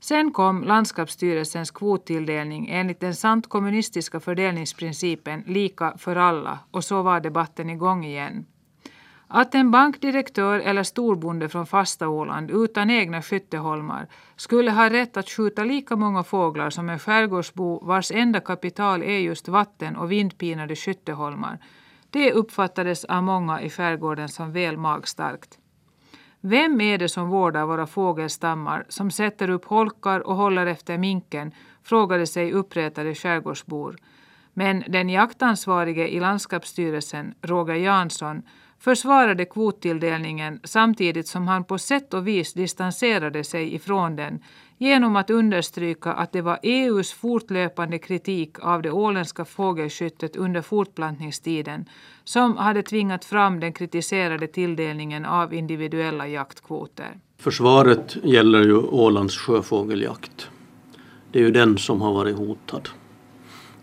Sen 0.00 0.32
kom 0.32 0.64
landskapsstyrelsens 0.64 1.70
kvottilldelning 1.70 2.68
enligt 2.70 3.00
den 3.00 3.14
sant 3.14 3.48
kommunistiska 3.48 4.20
fördelningsprincipen 4.20 5.44
lika 5.46 5.94
för 5.98 6.16
alla 6.16 6.58
och 6.70 6.84
så 6.84 7.02
var 7.02 7.20
debatten 7.20 7.70
igång 7.70 8.04
igen. 8.04 8.44
Att 9.34 9.54
en 9.54 9.70
bankdirektör 9.70 10.58
eller 10.58 10.82
storbonde 10.82 11.48
från 11.48 11.66
fasta 11.66 12.08
Åland 12.08 12.50
utan 12.50 12.90
egna 12.90 13.22
skytteholmar 13.22 14.06
skulle 14.36 14.70
ha 14.70 14.90
rätt 14.90 15.16
att 15.16 15.30
skjuta 15.30 15.64
lika 15.64 15.96
många 15.96 16.22
fåglar 16.22 16.70
som 16.70 16.88
en 16.88 16.98
skärgårdsbo 16.98 17.86
vars 17.86 18.10
enda 18.10 18.40
kapital 18.40 19.02
är 19.02 19.18
just 19.18 19.48
vatten 19.48 19.96
och 19.96 20.12
vindpinade 20.12 20.76
skytteholmar, 20.76 21.58
det 22.10 22.32
uppfattades 22.32 23.04
av 23.04 23.22
många 23.22 23.60
i 23.60 23.70
skärgården 23.70 24.28
som 24.28 24.52
väl 24.52 24.76
magstarkt. 24.76 25.58
Vem 26.40 26.80
är 26.80 26.98
det 26.98 27.08
som 27.08 27.28
vårdar 27.28 27.66
våra 27.66 27.86
fågelstammar, 27.86 28.84
som 28.88 29.10
sätter 29.10 29.50
upp 29.50 29.64
holkar 29.64 30.20
och 30.20 30.36
håller 30.36 30.66
efter 30.66 30.98
minken, 30.98 31.52
frågade 31.82 32.26
sig 32.26 32.52
uppretade 32.52 33.14
skärgårdsbor. 33.14 33.96
Men 34.54 34.84
den 34.88 35.08
jaktansvarige 35.08 36.08
i 36.08 36.20
landskapsstyrelsen, 36.20 37.34
Roger 37.42 37.74
Jansson, 37.74 38.42
försvarade 38.84 39.44
kvottilldelningen 39.44 40.60
samtidigt 40.64 41.28
som 41.28 41.48
han 41.48 41.64
på 41.64 41.78
sätt 41.78 42.14
och 42.14 42.26
vis 42.26 42.52
distanserade 42.52 43.44
sig 43.44 43.74
ifrån 43.74 44.16
den 44.16 44.38
genom 44.78 45.16
att 45.16 45.30
understryka 45.30 46.12
att 46.12 46.32
det 46.32 46.40
var 46.40 46.58
EUs 46.62 47.12
fortlöpande 47.12 47.98
kritik 47.98 48.58
av 48.60 48.82
det 48.82 48.90
åländska 48.90 49.44
fågelskyttet 49.44 50.36
under 50.36 50.62
fortplantningstiden 50.62 51.84
som 52.24 52.56
hade 52.56 52.82
tvingat 52.82 53.24
fram 53.24 53.60
den 53.60 53.72
kritiserade 53.72 54.46
tilldelningen 54.46 55.24
av 55.24 55.54
individuella 55.54 56.28
jaktkvoter. 56.28 57.20
Försvaret 57.38 58.16
gäller 58.22 58.62
ju 58.62 58.76
Ålands 58.76 59.36
sjöfågeljakt. 59.36 60.48
Det 61.32 61.38
är 61.38 61.42
ju 61.42 61.50
den 61.50 61.78
som 61.78 62.00
har 62.00 62.12
varit 62.12 62.36
hotad. 62.36 62.88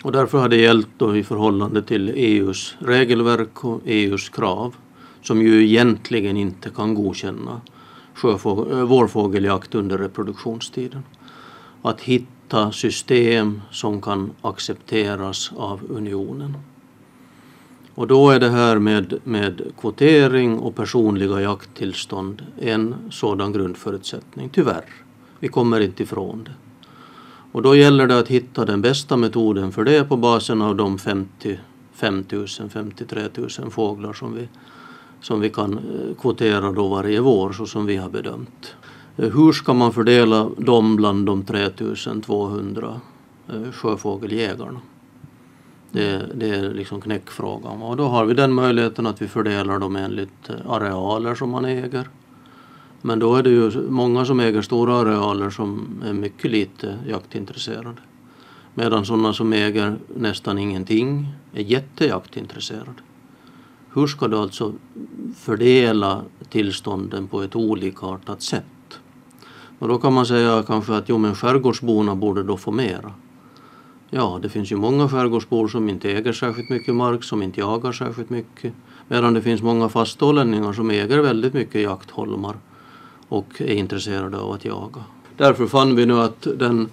Och 0.03 0.11
därför 0.11 0.37
har 0.37 0.49
det 0.49 0.57
gällt 0.57 0.89
då 0.97 1.17
i 1.17 1.23
förhållande 1.23 1.81
till 1.81 2.09
EUs 2.09 2.75
regelverk 2.79 3.65
och 3.65 3.81
EUs 3.85 4.29
krav 4.29 4.75
som 5.21 5.41
ju 5.41 5.63
egentligen 5.63 6.37
inte 6.37 6.69
kan 6.69 6.93
godkänna 6.93 7.61
sjöfågel, 8.13 8.71
eh, 8.71 8.83
vårfågeljakt 8.83 9.75
under 9.75 9.97
reproduktionstiden. 9.97 11.03
Att 11.81 12.01
hitta 12.01 12.71
system 12.71 13.61
som 13.71 14.01
kan 14.01 14.31
accepteras 14.41 15.51
av 15.55 15.79
unionen. 15.89 16.57
Och 17.95 18.07
då 18.07 18.29
är 18.29 18.39
det 18.39 18.49
här 18.49 18.79
med, 18.79 19.19
med 19.23 19.61
kvotering 19.79 20.59
och 20.59 20.75
personliga 20.75 21.41
jakttillstånd 21.41 22.45
en 22.61 22.95
sådan 23.09 23.53
grundförutsättning, 23.53 24.49
tyvärr. 24.49 24.85
Vi 25.39 25.47
kommer 25.47 25.79
inte 25.79 26.03
ifrån 26.03 26.43
det. 26.43 26.51
Och 27.51 27.61
då 27.61 27.75
gäller 27.75 28.07
det 28.07 28.19
att 28.19 28.27
hitta 28.27 28.65
den 28.65 28.81
bästa 28.81 29.17
metoden 29.17 29.71
för 29.71 29.83
det 29.83 30.03
på 30.03 30.17
basen 30.17 30.61
av 30.61 30.75
de 30.75 30.99
55 30.99 32.25
000, 32.31 32.47
53 32.69 33.23
000 33.59 33.71
fåglar 33.71 34.13
som 34.13 34.33
vi 34.33 34.49
som 35.21 35.39
vi 35.39 35.49
kan 35.49 35.73
eh, 35.73 36.15
kvotera 36.21 36.71
då 36.71 36.87
varje 36.87 37.19
vår 37.19 37.51
så 37.51 37.65
som 37.65 37.85
vi 37.85 37.95
har 37.95 38.09
bedömt. 38.09 38.75
Eh, 39.17 39.29
hur 39.29 39.51
ska 39.51 39.73
man 39.73 39.93
fördela 39.93 40.49
dem 40.57 40.95
bland 40.95 41.25
de 41.25 41.43
3200 41.43 43.01
eh, 43.47 43.71
sjöfågeljägarna? 43.71 44.81
Det, 45.91 46.29
det 46.35 46.49
är 46.49 46.73
liksom 46.73 47.01
knäckfrågan. 47.01 47.81
Och 47.81 47.97
då 47.97 48.03
har 48.03 48.25
vi 48.25 48.33
den 48.33 48.53
möjligheten 48.53 49.07
att 49.07 49.21
vi 49.21 49.27
fördelar 49.27 49.79
dem 49.79 49.95
enligt 49.95 50.49
arealer 50.67 51.35
som 51.35 51.49
man 51.49 51.65
äger. 51.65 52.09
Men 53.01 53.19
då 53.19 53.35
är 53.35 53.43
det 53.43 53.49
ju 53.49 53.71
många 53.89 54.25
som 54.25 54.39
äger 54.39 54.61
stora 54.61 54.95
arealer 54.95 55.49
som 55.49 56.01
är 56.05 56.13
mycket 56.13 56.51
lite 56.51 56.99
jaktintresserade. 57.07 57.97
Medan 58.73 59.05
sådana 59.05 59.33
som 59.33 59.53
äger 59.53 59.97
nästan 60.15 60.57
ingenting 60.57 61.27
är 61.53 61.61
jättejaktintresserade. 61.61 63.01
Hur 63.99 64.07
ska 64.07 64.27
du 64.27 64.37
alltså 64.37 64.73
fördela 65.35 66.21
tillstånden 66.49 67.27
på 67.27 67.41
ett 67.41 67.55
olikartat 67.55 68.41
sätt? 68.41 68.99
Och 69.79 69.87
då 69.87 69.97
kan 69.97 70.13
man 70.13 70.25
säga 70.25 70.63
kanske 70.67 70.95
att 70.95 71.09
jo, 71.09 71.17
men 71.17 71.35
skärgårdsborna 71.35 72.15
borde 72.15 72.43
då 72.43 72.57
få 72.57 72.71
mera. 72.71 73.13
Ja, 74.09 74.39
det 74.41 74.49
finns 74.49 74.71
ju 74.71 74.75
många 74.75 75.09
skärgårdsbor 75.09 75.67
som 75.67 75.89
inte 75.89 76.11
äger 76.11 76.33
särskilt 76.33 76.69
mycket 76.69 76.95
mark, 76.95 77.23
som 77.23 77.43
inte 77.43 77.59
jagar 77.59 77.91
särskilt 77.91 78.29
mycket. 78.29 78.73
Medan 79.07 79.33
det 79.33 79.41
finns 79.41 79.61
många 79.61 79.89
fastålänningar 79.89 80.73
som 80.73 80.89
äger 80.89 81.19
väldigt 81.19 81.53
mycket 81.53 81.81
jaktholmar 81.81 82.55
och 83.27 83.61
är 83.61 83.73
intresserade 83.73 84.37
av 84.37 84.51
att 84.51 84.65
jaga. 84.65 85.03
Därför 85.37 85.67
fann 85.67 85.95
vi 85.95 86.05
nu 86.05 86.19
att 86.19 86.47
den 86.55 86.89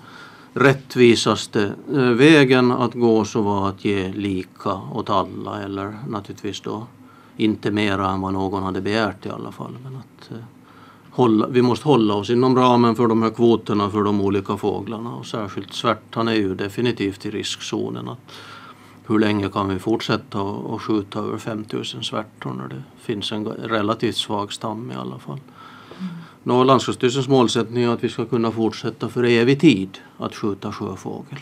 rättvisaste 0.55 1.73
eh, 1.95 2.01
vägen 2.01 2.73
att 2.73 2.95
gå 2.95 3.25
så 3.25 3.43
var 3.43 3.69
att 3.69 3.85
ge 3.85 4.13
lika 4.13 4.81
åt 4.93 5.11
alla 5.11 5.63
eller 5.63 5.95
naturligtvis 6.09 6.61
då 6.61 6.87
inte 7.37 7.71
mera 7.71 8.11
än 8.11 8.21
vad 8.21 8.33
någon 8.33 8.63
hade 8.63 8.81
begärt 8.81 9.27
i 9.27 9.29
alla 9.29 9.53
fall. 9.53 9.79
Men 9.85 9.97
att, 9.97 10.31
eh, 10.31 10.45
hålla, 11.11 11.47
vi 11.47 11.63
måste 11.63 11.89
hålla 11.89 12.15
oss 12.15 12.31
inom 12.31 12.57
ramen 12.57 12.97
för 12.97 13.07
de 13.07 13.23
här 13.23 13.31
kvoterna 13.31 13.91
för 13.91 14.03
de 14.03 14.21
olika 14.21 14.57
fåglarna 14.57 15.15
och 15.15 15.27
särskilt 15.27 15.73
svärtan 15.73 16.29
är 16.29 16.35
ju 16.35 16.55
definitivt 16.55 17.27
i 17.27 17.31
riskzonen. 17.31 18.09
Att 18.09 18.33
hur 19.07 19.19
länge 19.19 19.49
kan 19.49 19.69
vi 19.69 19.79
fortsätta 19.79 20.41
att 20.41 20.83
skjuta 20.83 21.19
över 21.19 21.39
5000 21.39 22.03
svärtor 22.03 22.53
när 22.53 22.69
det 22.69 22.83
finns 23.01 23.33
en 23.33 23.47
relativt 23.47 24.17
svag 24.17 24.53
stam 24.53 24.91
i 24.91 24.95
alla 24.95 25.19
fall. 25.19 25.41
Mm. 26.45 26.67
Landskapsstyrelsens 26.67 27.29
målsättning 27.29 27.85
är 27.85 27.89
att 27.89 28.05
vi 28.05 28.09
ska 28.09 28.25
kunna 28.25 28.51
fortsätta 28.51 29.09
för 29.09 29.25
evig 29.25 29.61
tid 29.61 29.99
att 30.19 30.35
skjuta 30.35 30.73
sjöfågel. 30.73 31.39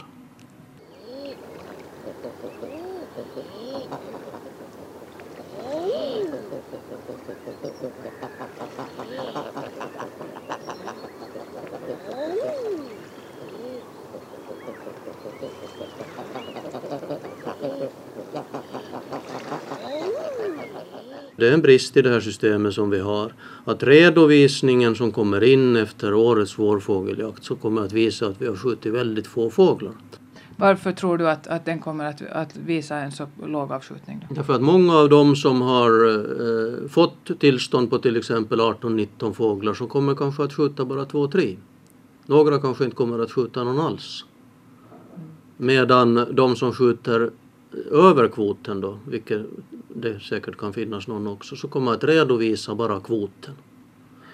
Det 21.44 21.48
är 21.48 21.54
en 21.54 21.62
brist 21.62 21.96
i 21.96 22.02
det 22.02 22.10
här 22.10 22.20
systemet 22.20 22.74
som 22.74 22.90
vi 22.90 22.98
har. 22.98 23.32
Att 23.64 23.82
redovisningen 23.82 24.94
som 24.94 25.12
kommer 25.12 25.44
in 25.44 25.76
efter 25.76 26.14
årets 26.14 26.58
vårfågeljakt 26.58 27.44
så 27.44 27.56
kommer 27.56 27.82
att 27.82 27.92
visa 27.92 28.26
att 28.26 28.42
vi 28.42 28.46
har 28.46 28.56
skjutit 28.56 28.92
väldigt 28.92 29.26
få 29.26 29.50
fåglar. 29.50 29.92
Varför 30.56 30.92
tror 30.92 31.18
du 31.18 31.28
att, 31.28 31.46
att 31.46 31.64
den 31.64 31.80
kommer 31.80 32.04
att, 32.04 32.22
att 32.22 32.56
visa 32.56 32.96
en 32.96 33.12
så 33.12 33.26
låg 33.46 33.72
avskjutning? 33.72 34.26
Då? 34.28 34.34
Därför 34.34 34.54
att 34.54 34.62
många 34.62 34.96
av 34.96 35.08
dem 35.08 35.36
som 35.36 35.62
har 35.62 35.90
eh, 36.10 36.88
fått 36.88 37.40
tillstånd 37.40 37.90
på 37.90 37.98
till 37.98 38.16
exempel 38.16 38.60
18-19 38.60 39.32
fåglar 39.32 39.74
så 39.74 39.86
kommer 39.86 40.14
kanske 40.14 40.44
att 40.44 40.52
skjuta 40.52 40.84
bara 40.84 41.04
2-3. 41.04 41.56
Några 42.26 42.58
kanske 42.58 42.84
inte 42.84 42.96
kommer 42.96 43.18
att 43.18 43.32
skjuta 43.32 43.64
någon 43.64 43.80
alls. 43.80 44.24
Medan 45.56 46.26
de 46.30 46.56
som 46.56 46.72
skjuter 46.72 47.30
över 47.90 48.28
kvoten 48.28 48.80
då, 48.80 48.98
vilket 49.08 49.46
det 49.94 50.20
säkert 50.20 50.56
kan 50.56 50.72
finnas 50.72 51.06
någon 51.06 51.26
också, 51.26 51.56
så 51.56 51.68
kommer 51.68 51.92
att 51.92 52.04
redovisa 52.04 52.74
bara 52.74 53.00
kvoten. 53.00 53.54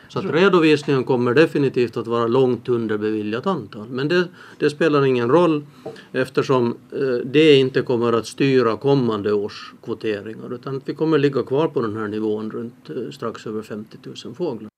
Så 0.08 0.18
att 0.18 0.24
redovisningen 0.24 1.04
kommer 1.04 1.34
definitivt 1.34 1.96
att 1.96 2.06
vara 2.06 2.26
långt 2.26 2.68
under 2.68 2.98
beviljat 2.98 3.46
antal. 3.46 3.88
Men 3.88 4.08
det, 4.08 4.28
det 4.58 4.70
spelar 4.70 5.04
ingen 5.04 5.28
roll 5.28 5.66
eftersom 6.12 6.76
eh, 6.92 7.26
det 7.26 7.54
inte 7.54 7.82
kommer 7.82 8.12
att 8.12 8.26
styra 8.26 8.76
kommande 8.76 9.32
års 9.32 9.74
kvoteringar 9.82 10.54
utan 10.54 10.80
vi 10.84 10.94
kommer 10.94 11.18
ligga 11.18 11.42
kvar 11.42 11.68
på 11.68 11.80
den 11.80 11.96
här 11.96 12.08
nivån 12.08 12.50
runt 12.50 12.90
eh, 12.90 13.10
strax 13.10 13.46
över 13.46 13.62
50 13.62 13.98
000 14.24 14.34
fåglar. 14.34 14.70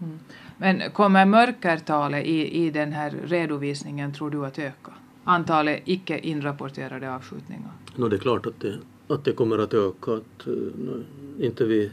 Mm. 0.00 0.18
Men 0.58 0.90
kommer 0.90 1.26
mörkertalet 1.26 2.26
i, 2.26 2.66
i 2.66 2.70
den 2.70 2.92
här 2.92 3.14
redovisningen 3.24 4.12
tror 4.12 4.30
du 4.30 4.46
att 4.46 4.58
öka? 4.58 4.92
Antalet 5.24 5.82
icke 5.84 6.18
inrapporterade 6.18 7.14
avskjutningar? 7.14 7.70
No, 7.96 8.08
det 8.08 8.16
är 8.16 8.20
klart 8.20 8.46
att 8.46 8.60
det, 8.60 8.78
att 9.08 9.24
det 9.24 9.32
kommer 9.32 9.58
att 9.58 9.74
öka. 9.74 10.12
Att, 10.12 10.48
uh, 10.48 11.00
inte 11.38 11.64
vi 11.64 11.90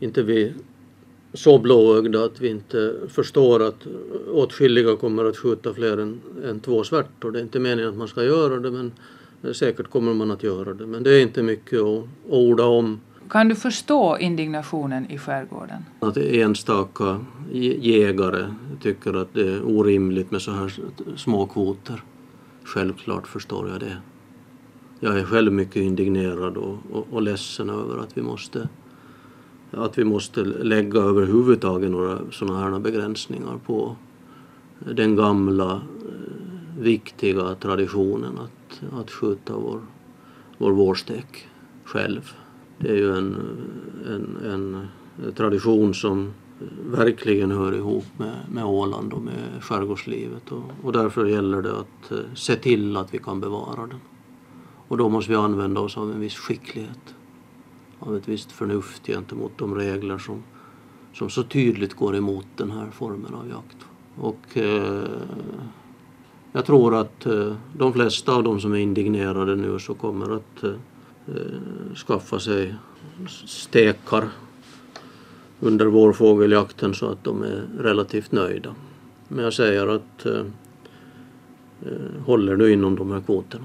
inte 0.00 0.22
vi 0.22 0.52
så 1.34 1.58
blåögda 1.58 2.24
att 2.24 2.40
vi 2.40 2.48
inte 2.48 2.94
förstår 3.08 3.62
att 3.62 3.86
åtskilliga 4.32 4.96
kommer 4.96 5.24
att 5.24 5.36
skjuta 5.36 5.74
fler 5.74 5.98
än, 5.98 6.20
än 6.44 6.60
två 6.60 6.84
svärtor. 6.84 7.30
Det 7.30 7.38
är 7.38 7.42
inte 7.42 7.60
meningen 7.60 7.90
att 7.90 7.96
man 7.96 8.08
ska 8.08 8.24
göra 8.24 8.56
det 8.56 8.70
men 8.70 8.92
säkert 9.54 9.90
kommer 9.90 10.14
man 10.14 10.30
att 10.30 10.42
göra 10.42 10.74
det. 10.74 10.86
Men 10.86 11.02
det 11.02 11.10
är 11.10 11.22
inte 11.22 11.42
mycket 11.42 11.80
att 11.80 12.04
orda 12.28 12.64
om. 12.64 13.00
Kan 13.28 13.48
du 13.48 13.54
förstå 13.54 14.18
indignationen 14.18 15.10
i 15.10 15.18
skärgården? 15.18 15.84
Att 16.00 16.16
enstaka 16.16 17.20
jägare 17.80 18.44
tycker 18.82 19.14
att 19.14 19.34
det 19.34 19.48
är 19.48 19.62
orimligt 19.62 20.30
med 20.30 20.42
så 20.42 20.50
här 20.50 20.72
små 21.16 21.46
kvoter. 21.46 22.02
Självklart 22.64 23.26
förstår 23.26 23.68
jag 23.68 23.80
det. 23.80 23.96
Jag 25.02 25.18
är 25.18 25.24
själv 25.24 25.52
mycket 25.52 25.76
indignerad 25.76 26.56
och, 26.56 26.78
och, 26.92 27.06
och 27.10 27.22
ledsen 27.22 27.70
över 27.70 27.98
att 27.98 28.18
vi 28.18 28.22
måste 28.22 28.68
att 29.70 29.98
vi 29.98 30.04
måste 30.04 30.44
lägga 30.44 31.00
överhuvudtaget 31.00 31.90
några 31.90 32.18
sådana 32.30 32.58
här 32.58 32.78
begränsningar 32.78 33.58
på 33.66 33.96
den 34.78 35.16
gamla 35.16 35.72
eh, 35.72 36.82
viktiga 36.82 37.54
traditionen 37.54 38.38
att, 38.38 38.82
att 39.00 39.10
skjuta 39.10 39.56
vår, 39.56 39.80
vår 40.58 40.72
vårstek 40.72 41.48
själv. 41.84 42.32
Det 42.78 42.88
är 42.88 42.96
ju 42.96 43.16
en, 43.16 43.36
en, 44.08 44.36
en 44.52 44.86
tradition 45.34 45.94
som 45.94 46.32
verkligen 46.86 47.50
hör 47.50 47.72
ihop 47.72 48.06
med, 48.16 48.34
med 48.52 48.64
Åland 48.64 49.12
och 49.12 49.22
med 49.22 49.62
skärgårdslivet 49.62 50.52
och, 50.52 50.62
och 50.82 50.92
därför 50.92 51.26
gäller 51.26 51.62
det 51.62 51.78
att 51.78 52.12
eh, 52.12 52.18
se 52.34 52.56
till 52.56 52.96
att 52.96 53.14
vi 53.14 53.18
kan 53.18 53.40
bevara 53.40 53.86
den. 53.86 54.00
Och 54.90 54.96
då 54.96 55.08
måste 55.08 55.30
vi 55.30 55.36
använda 55.36 55.80
oss 55.80 55.96
av 55.96 56.10
en 56.12 56.20
viss 56.20 56.36
skicklighet 56.36 57.14
av 57.98 58.16
ett 58.16 58.28
visst 58.28 58.52
förnuft 58.52 59.06
gentemot 59.06 59.52
de 59.58 59.74
regler 59.74 60.18
som, 60.18 60.42
som 61.14 61.30
så 61.30 61.42
tydligt 61.42 61.94
går 61.94 62.16
emot 62.16 62.46
den 62.56 62.70
här 62.70 62.90
formen 62.90 63.34
av 63.34 63.48
jakt. 63.48 63.76
Och 64.16 64.56
eh, 64.56 65.08
jag 66.52 66.64
tror 66.64 66.94
att 66.94 67.26
eh, 67.26 67.54
de 67.78 67.92
flesta 67.92 68.32
av 68.32 68.42
de 68.42 68.60
som 68.60 68.72
är 68.72 68.78
indignerade 68.78 69.56
nu 69.56 69.78
så 69.78 69.94
kommer 69.94 70.36
att 70.36 70.62
eh, 70.62 70.70
eh 71.26 71.94
skaffa 72.06 72.40
sig 72.40 72.74
stekar 73.46 74.28
under 75.60 75.86
vårfågeljakten 75.86 76.94
så 76.94 77.06
att 77.06 77.24
de 77.24 77.42
är 77.42 77.68
relativt 77.78 78.32
nöjda. 78.32 78.74
Men 79.28 79.44
jag 79.44 79.52
säger 79.52 79.86
att 79.86 80.26
eh, 80.26 80.44
eh 81.82 82.24
håller 82.26 82.56
du 82.56 82.72
inom 82.72 82.96
de 82.96 83.10
här 83.10 83.20
kvoterna 83.20 83.64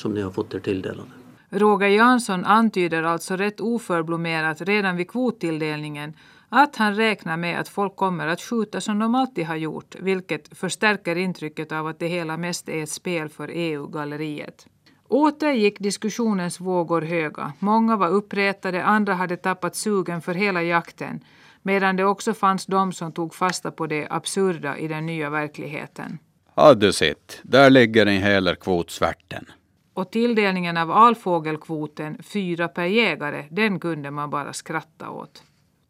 som 0.00 0.14
ni 0.14 0.22
har 0.22 0.30
fått 0.30 0.54
er 0.54 0.58
tilldelade. 0.58 1.10
Roger 1.50 1.88
Jansson 1.88 2.44
antyder 2.44 3.02
alltså 3.02 3.36
rätt 3.36 3.60
oförblommerat 3.60 4.60
redan 4.60 4.96
vid 4.96 5.10
kvottilldelningen 5.10 6.14
att 6.48 6.76
han 6.76 6.94
räknar 6.94 7.36
med 7.36 7.60
att 7.60 7.68
folk 7.68 7.96
kommer 7.96 8.26
att 8.26 8.40
skjuta 8.40 8.80
som 8.80 8.98
de 8.98 9.14
alltid 9.14 9.46
har 9.46 9.56
gjort, 9.56 9.96
vilket 10.00 10.58
förstärker 10.58 11.16
intrycket 11.16 11.72
av 11.72 11.86
att 11.86 11.98
det 11.98 12.06
hela 12.06 12.36
mest 12.36 12.68
är 12.68 12.82
ett 12.82 12.90
spel 12.90 13.28
för 13.28 13.50
EU-galleriet. 13.52 14.66
Åter 15.08 15.52
gick 15.52 15.78
diskussionens 15.78 16.60
vågor 16.60 17.02
höga. 17.02 17.52
Många 17.58 17.96
var 17.96 18.08
uppretade, 18.08 18.84
andra 18.84 19.14
hade 19.14 19.36
tappat 19.36 19.76
sugen 19.76 20.22
för 20.22 20.34
hela 20.34 20.62
jakten, 20.62 21.20
medan 21.62 21.96
det 21.96 22.04
också 22.04 22.34
fanns 22.34 22.66
de 22.66 22.92
som 22.92 23.12
tog 23.12 23.34
fasta 23.34 23.70
på 23.70 23.86
det 23.86 24.06
absurda 24.10 24.78
i 24.78 24.88
den 24.88 25.06
nya 25.06 25.30
verkligheten. 25.30 26.18
Ja, 26.54 26.74
du 26.74 26.92
sett, 26.92 27.40
där 27.42 27.70
ligger 27.70 28.06
en 28.06 28.22
hel 28.22 28.56
kvot 28.56 28.90
svärten 28.90 29.46
och 29.94 30.10
tilldelningen 30.10 30.76
av 30.76 30.90
alfågelkvoten, 30.90 32.18
fyra 32.22 32.68
per 32.68 32.84
jägare, 32.84 33.44
den 33.50 33.80
kunde 33.80 34.10
man 34.10 34.30
bara 34.30 34.52
skratta 34.52 35.10
åt. 35.10 35.42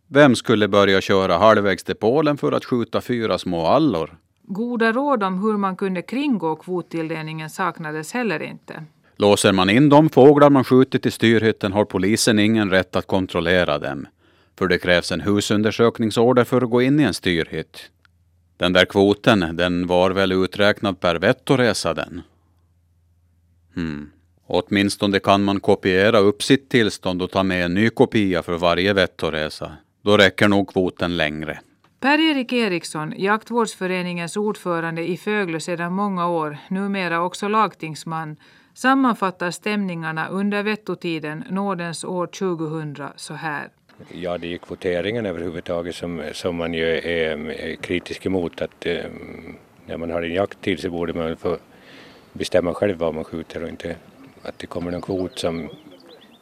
Vem 0.08 0.36
skulle 0.36 0.68
börja 0.68 1.00
köra 1.00 1.38
halvvägs 1.38 1.84
till 1.84 1.94
Polen 1.94 2.36
för 2.36 2.52
att 2.52 2.64
skjuta 2.64 3.00
fyra 3.00 3.38
små 3.38 3.66
allor? 3.66 4.16
Goda 4.42 4.92
råd 4.92 5.22
om 5.22 5.42
hur 5.42 5.56
man 5.56 5.76
kunde 5.76 6.02
kringgå 6.02 6.56
kvottilldelningen 6.56 7.50
saknades 7.50 8.12
heller 8.12 8.42
inte. 8.42 8.84
Låser 9.16 9.52
man 9.52 9.70
in 9.70 9.88
de 9.88 10.08
fåglar 10.08 10.50
man 10.50 10.64
skjutit 10.64 11.06
i 11.06 11.10
styrhytten 11.10 11.72
har 11.72 11.84
polisen 11.84 12.38
ingen 12.38 12.70
rätt 12.70 12.96
att 12.96 13.06
kontrollera 13.06 13.78
dem. 13.78 14.06
För 14.58 14.68
det 14.68 14.78
krävs 14.78 15.12
en 15.12 15.20
husundersökningsorder 15.20 16.44
för 16.44 16.62
att 16.62 16.70
gå 16.70 16.82
in 16.82 17.00
i 17.00 17.02
en 17.02 17.14
styrhytt. 17.14 17.90
Den 18.56 18.72
där 18.72 18.84
kvoten, 18.84 19.56
den 19.56 19.86
var 19.86 20.10
väl 20.10 20.32
uträknad 20.32 21.00
per 21.00 21.14
vettoresa 21.18 21.94
den. 21.94 22.22
Hmm. 23.74 24.10
Åtminstone 24.46 25.18
kan 25.18 25.42
man 25.42 25.60
kopiera 25.60 26.18
upp 26.18 26.42
sitt 26.42 26.68
tillstånd 26.68 27.22
och 27.22 27.30
ta 27.30 27.42
med 27.42 27.64
en 27.64 27.74
ny 27.74 27.90
kopia 27.90 28.42
för 28.42 28.58
varje 28.58 28.92
vettoresa. 28.92 29.72
Då 30.02 30.16
räcker 30.16 30.48
nog 30.48 30.72
kvoten 30.72 31.16
längre. 31.16 31.60
Per-Erik 32.00 32.52
Eriksson, 32.52 33.14
jaktvårdsföreningens 33.16 34.36
ordförande 34.36 35.08
i 35.08 35.16
Fögle 35.16 35.60
sedan 35.60 35.92
många 35.92 36.28
år, 36.28 36.58
numera 36.68 37.22
också 37.22 37.48
lagtingsman, 37.48 38.36
sammanfattar 38.74 39.50
stämningarna 39.50 40.28
under 40.28 40.62
vettotiden 40.62 41.44
nådens 41.50 42.04
år 42.04 42.26
2000 42.26 42.96
så 43.16 43.34
här. 43.34 43.68
Ja, 44.12 44.38
det 44.38 44.54
är 44.54 44.58
kvoteringen 44.58 45.26
överhuvudtaget 45.26 45.94
som, 45.94 46.22
som 46.32 46.56
man 46.56 46.74
ju 46.74 46.98
är 46.98 47.76
kritisk 47.76 48.26
emot. 48.26 48.62
Att, 48.62 48.86
eh, 48.86 49.04
när 49.86 49.96
man 49.96 50.10
har 50.10 50.22
en 50.22 50.34
jakttid 50.34 50.80
så 50.80 50.90
borde 50.90 51.12
man 51.12 51.36
få 51.36 51.58
bestämma 52.32 52.74
själv 52.74 52.98
vad 52.98 53.14
man 53.14 53.24
skjuter 53.24 53.62
och 53.62 53.68
inte 53.68 53.96
att 54.42 54.58
det 54.58 54.66
kommer 54.66 54.90
någon 54.90 55.02
kvot 55.02 55.38
som 55.38 55.68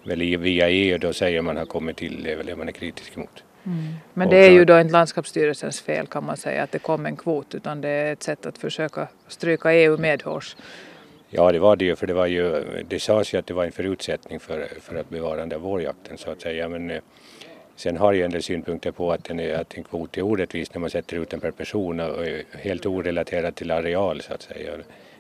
väl 0.05 0.37
via 0.37 0.69
EU 0.69 0.99
då 0.99 1.13
säger 1.13 1.43
man 1.43 1.57
har 1.57 1.65
kommit 1.65 1.97
till, 1.97 2.23
det 2.23 2.33
är 2.33 2.37
väl 2.37 2.47
det 2.47 2.57
man 2.57 2.69
är 2.69 2.73
kritisk 2.73 3.17
emot. 3.17 3.45
Mm. 3.67 3.95
Men 4.15 4.31
det 4.31 4.37
är 4.37 4.51
ju 4.51 4.65
då 4.65 4.81
inte 4.81 4.93
landskapsstyrelsens 4.93 5.81
fel 5.81 6.07
kan 6.07 6.25
man 6.25 6.37
säga 6.37 6.63
att 6.63 6.73
det 6.73 6.79
kom 6.79 7.07
en 7.07 7.17
kvot 7.17 7.55
utan 7.55 7.81
det 7.81 7.89
är 7.89 8.13
ett 8.13 8.23
sätt 8.23 8.47
att 8.47 8.59
försöka 8.59 9.09
stryka 9.29 9.73
EU 9.73 9.99
medhårs. 9.99 10.57
Ja 11.31 11.53
det 11.53 11.59
var 11.59 11.77
det 11.77 11.85
ju 11.85 11.97
för 11.97 12.07
det 12.07 12.15
var 12.15 12.27
ju, 12.27 12.65
det 12.89 13.01
sades 13.01 13.35
ju 13.35 13.39
att 13.39 13.47
det 13.47 13.55
var 13.55 13.65
en 13.65 13.73
förutsättning 13.73 14.41
för, 14.41 14.69
för 14.81 14.97
att 14.97 15.11
bevarande 15.11 15.57
av 15.57 15.63
vårjakten 15.63 16.19
så 16.19 16.31
att 16.31 16.41
säga 16.41 16.69
men 16.69 16.91
eh, 16.91 17.01
Sen 17.79 17.97
har 17.97 18.13
jag 18.13 18.25
en 18.25 18.31
del 18.31 18.43
synpunkter 18.43 18.91
på 18.91 19.13
att 19.13 19.31
en, 19.31 19.61
att 19.61 19.75
en 19.75 19.85
kvot 19.85 20.19
är 20.19 20.23
orättvis 20.23 20.75
när 20.75 20.81
man 20.81 20.91
sätter 20.91 21.17
ut 21.17 21.31
den 21.31 21.41
per 21.41 21.51
person 21.51 22.01
och 22.01 22.25
helt 22.53 22.87
orelaterat 22.87 23.57
till 23.57 23.71
areal 23.71 24.21
så 24.21 24.33
att 24.33 24.43
säga 24.43 24.73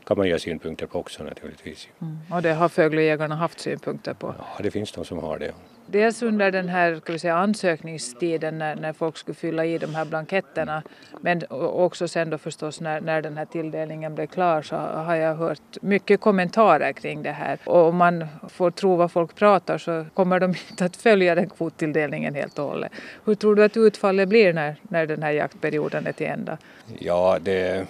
kan 0.09 0.18
man 0.18 0.29
ge 0.29 0.38
synpunkter 0.38 0.87
på 0.87 0.99
också 0.99 1.25
naturligtvis. 1.25 1.88
Mm. 2.03 2.18
Och 2.31 2.42
det 2.42 2.53
har 2.53 2.68
Föglejägarna 2.68 3.35
haft 3.35 3.61
synpunkter 3.61 4.14
på? 4.14 4.35
Ja, 4.38 4.62
det 4.62 4.71
finns 4.71 4.92
de 4.92 5.05
som 5.05 5.18
har 5.18 5.38
det. 5.38 5.53
Dels 5.87 6.23
under 6.23 6.53
den 6.53 6.68
här 6.68 6.97
ska 6.97 7.12
vi 7.12 7.18
säga, 7.18 7.37
ansökningstiden 7.37 8.59
när, 8.59 8.77
när 8.77 8.92
folk 8.92 9.16
skulle 9.16 9.35
fylla 9.35 9.64
i 9.64 9.79
de 9.79 9.94
här 9.94 10.05
blanketterna 10.05 10.83
men 11.21 11.42
också 11.51 12.09
sen 12.09 12.31
då 12.31 12.38
förstås 12.38 12.81
när, 12.81 13.01
när 13.01 13.23
den 13.23 13.37
här 13.37 13.44
tilldelningen 13.44 14.14
blev 14.14 14.27
klar 14.27 14.62
så 14.62 14.77
har 14.77 15.14
jag 15.14 15.35
hört 15.35 15.83
mycket 15.83 16.21
kommentarer 16.21 16.92
kring 16.92 17.23
det 17.23 17.33
här. 17.33 17.59
Och 17.64 17.88
om 17.88 17.97
man 17.97 18.27
får 18.49 18.71
tro 18.71 18.97
vad 18.97 19.12
folk 19.12 19.35
pratar 19.35 19.79
så 19.79 20.07
kommer 20.14 20.40
de 20.40 20.55
inte 20.71 20.85
att 20.85 20.97
följa 20.97 21.35
den 21.35 21.49
kvottilldelningen 21.49 22.35
helt 22.35 22.59
och 22.59 22.64
hållet. 22.64 22.92
Hur 23.25 23.35
tror 23.35 23.55
du 23.55 23.64
att 23.64 23.77
utfallet 23.77 24.29
blir 24.29 24.53
när, 24.53 24.77
när 24.83 25.07
den 25.07 25.23
här 25.23 25.31
jaktperioden 25.31 26.07
är 26.07 26.12
till 26.12 26.27
ända? 26.27 26.59
Ja, 26.99 27.38
det 27.40 27.87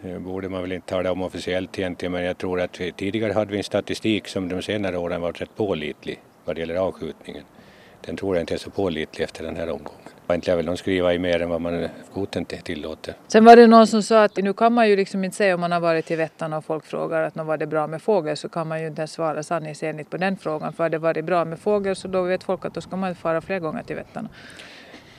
nu 0.00 0.18
borde 0.18 0.48
man 0.48 0.62
väl 0.62 0.72
inte 0.72 0.88
tala 0.88 1.12
om 1.12 1.22
officiellt 1.22 1.78
egentligen 1.78 2.12
men 2.12 2.24
jag 2.24 2.38
tror 2.38 2.60
att 2.60 2.80
vi, 2.80 2.92
tidigare 2.92 3.32
hade 3.32 3.52
vi 3.52 3.58
en 3.58 3.64
statistik 3.64 4.28
som 4.28 4.48
de 4.48 4.62
senare 4.62 4.98
åren 4.98 5.20
varit 5.20 5.40
rätt 5.40 5.56
pålitlig 5.56 6.20
vad 6.44 6.56
det 6.56 6.60
gäller 6.60 6.76
avskjutningen. 6.76 7.44
Den 8.00 8.16
tror 8.16 8.36
jag 8.36 8.42
inte 8.42 8.54
är 8.54 8.58
så 8.58 8.70
pålitlig 8.70 9.24
efter 9.24 9.44
den 9.44 9.56
här 9.56 9.70
omgången. 9.70 10.00
Man 10.26 10.40
lär 10.40 10.56
väl 10.56 10.66
de 10.66 10.76
skriva 10.76 11.14
i 11.14 11.18
mer 11.18 11.42
än 11.42 11.48
vad 11.48 11.60
man 11.60 11.82
eh, 11.82 11.90
kvoten 12.12 12.44
tillåter. 12.44 13.14
Sen 13.28 13.44
var 13.44 13.56
det 13.56 13.66
någon 13.66 13.86
som 13.86 14.02
sa 14.02 14.22
att 14.24 14.36
nu 14.36 14.52
kan 14.52 14.72
man 14.72 14.88
ju 14.88 14.96
liksom 14.96 15.24
inte 15.24 15.36
säga 15.36 15.54
om 15.54 15.60
man 15.60 15.72
har 15.72 15.80
varit 15.80 16.10
i 16.10 16.16
Vättern 16.16 16.52
och 16.52 16.64
folk 16.64 16.84
frågar 16.84 17.22
att 17.22 17.36
var 17.36 17.56
det 17.56 17.66
bra 17.66 17.86
med 17.86 18.02
fågel 18.02 18.36
så 18.36 18.48
kan 18.48 18.68
man 18.68 18.80
ju 18.80 18.86
inte 18.86 19.00
ens 19.00 19.12
svara 19.12 19.42
sanningsenligt 19.42 20.10
på 20.10 20.16
den 20.16 20.36
frågan. 20.36 20.72
För 20.72 20.84
har 20.84 20.90
det 20.90 20.98
varit 20.98 21.24
bra 21.24 21.44
med 21.44 21.58
fågel 21.58 21.96
så 21.96 22.08
då 22.08 22.22
vet 22.22 22.44
folk 22.44 22.64
att 22.64 22.74
då 22.74 22.80
ska 22.80 22.96
man 22.96 23.14
fara 23.14 23.40
fler 23.40 23.58
gånger 23.58 23.82
till 23.82 23.96
Vättern. 23.96 24.28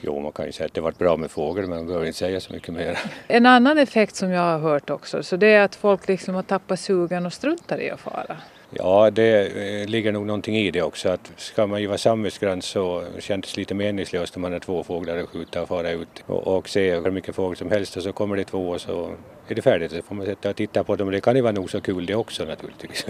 Jo, 0.02 0.20
man 0.20 0.32
kan 0.32 0.46
ju 0.46 0.52
säga 0.52 0.66
att 0.66 0.74
det 0.74 0.82
varit 0.82 0.98
bra 0.98 1.18
med 1.18 1.32
fågel 1.32 1.68
men 1.68 1.78
man 1.78 1.88
behöver 1.88 2.06
inte 2.06 2.18
säga 2.18 2.40
så 2.40 2.54
mycket 2.54 2.74
mer. 2.74 3.00
En 3.28 3.46
annan 3.46 3.78
effekt 3.78 4.16
som 4.16 4.30
jag 4.30 4.42
har 4.42 4.60
hört 4.60 4.90
också 4.90 5.24
så 5.24 5.36
det 5.36 5.48
är 5.48 5.64
att 5.64 5.76
folk 5.76 6.08
liksom 6.08 6.36
har 6.36 6.44
tappat 6.44 6.80
sugen 6.80 7.26
och 7.26 7.34
struntar 7.34 7.82
i 7.82 7.90
att 7.90 8.00
fara. 8.00 8.38
Ja, 8.72 9.10
det 9.12 9.48
eh, 9.82 9.88
ligger 9.88 10.12
nog 10.12 10.26
någonting 10.26 10.56
i 10.56 10.72
det 10.72 10.82
också. 10.82 11.10
Att 11.10 11.32
ska 11.38 11.68
man 11.68 11.82
ju 11.82 11.88
vara 11.88 11.98
samvetsgrann 11.98 12.62
så 12.62 13.04
känns 13.20 13.54
det 13.54 13.62
lite 13.62 13.74
meningslöst 13.74 14.36
om 14.36 14.42
man 14.42 14.54
har 14.54 14.60
två 14.60 14.84
fåglar 14.84 15.18
att 15.18 15.30
skjuta 15.30 15.62
och 15.62 15.68
fara 15.68 15.92
ut 15.92 16.24
och, 16.26 16.48
och 16.48 16.70
se 16.70 17.00
hur 17.00 17.12
mycket 17.12 17.36
fågel 17.36 17.58
som 17.58 17.72
helst 17.72 17.98
och 17.98 18.04
så 18.04 18.14
kommer 18.14 18.36
det 18.36 18.44
två 18.44 18.70
och 18.70 18.82
så 18.82 19.12
är 19.48 19.56
det 19.56 19.62
färdigt. 19.62 19.92
Så 19.92 20.02
får 20.02 20.16
man 20.16 20.26
sätta 20.26 20.50
och 20.50 20.56
titta 20.56 20.84
på 20.84 20.96
dem. 20.96 21.12
Det 21.12 21.22
kan 21.22 21.36
ju 21.36 21.42
vara 21.42 21.52
nog 21.52 21.70
så 21.72 21.82
kul 21.82 22.06
det 22.06 22.16
också 22.16 22.46
naturligtvis. 22.46 23.06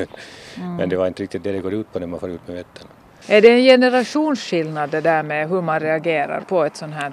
Mm. 0.58 0.76
Men 0.76 0.90
det 0.90 0.98
var 0.98 1.08
inte 1.08 1.24
riktigt 1.24 1.44
det 1.44 1.52
det 1.52 1.60
går 1.60 1.74
ut 1.74 1.94
på 1.94 2.00
när 2.00 2.08
man 2.08 2.20
får 2.20 2.30
ut 2.30 2.48
med 2.48 2.56
vättarna. 2.56 2.90
Är 3.28 3.42
det 3.42 3.50
en 3.50 3.64
generationsskillnad 3.64 4.90
det 4.90 5.02
där 5.02 5.24
med 5.24 5.50
hur 5.50 5.62
man 5.62 5.80
reagerar 5.80 6.42
på 6.42 6.64
ett 6.64 6.76
sånt 6.76 6.94
här 6.94 7.12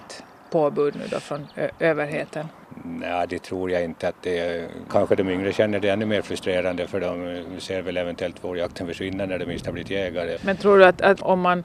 påbud 0.51 0.95
nu 0.97 1.05
då 1.11 1.21
från 1.21 1.47
överheten? 1.79 2.47
Nej, 2.85 3.27
det 3.29 3.39
tror 3.43 3.71
jag 3.71 3.85
inte 3.85 4.09
att 4.09 4.23
det 4.23 4.39
är. 4.39 4.69
Kanske 4.91 5.15
de 5.15 5.29
yngre 5.29 5.53
känner 5.53 5.81
det 5.81 5.89
ännu 5.89 6.07
mer 6.07 6.23
frustrerande 6.23 6.87
för 6.87 7.01
de 7.01 7.61
ser 7.61 7.83
väl 7.83 7.97
eventuellt 7.97 8.45
vårjakten 8.45 8.87
försvinna 8.87 9.27
när 9.27 9.39
de 9.39 9.53
just 9.53 9.67
har 9.67 9.73
blivit 9.73 9.91
jägare. 9.91 10.39
Men 10.43 10.57
tror 10.57 10.79
du 10.79 10.85
att, 10.85 11.01
att 11.01 11.23
om 11.23 11.41
man 11.41 11.65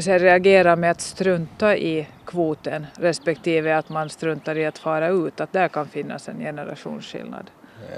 säga, 0.00 0.18
reagerar 0.18 0.76
med 0.76 0.90
att 0.90 1.00
strunta 1.00 1.76
i 1.76 2.08
kvoten 2.26 2.86
respektive 2.98 3.76
att 3.76 3.88
man 3.88 4.08
struntar 4.08 4.58
i 4.58 4.66
att 4.66 4.78
fara 4.78 5.08
ut, 5.08 5.40
att 5.40 5.52
där 5.52 5.68
kan 5.68 5.88
finnas 5.88 6.28
en 6.28 6.38
generationsskillnad? 6.38 7.50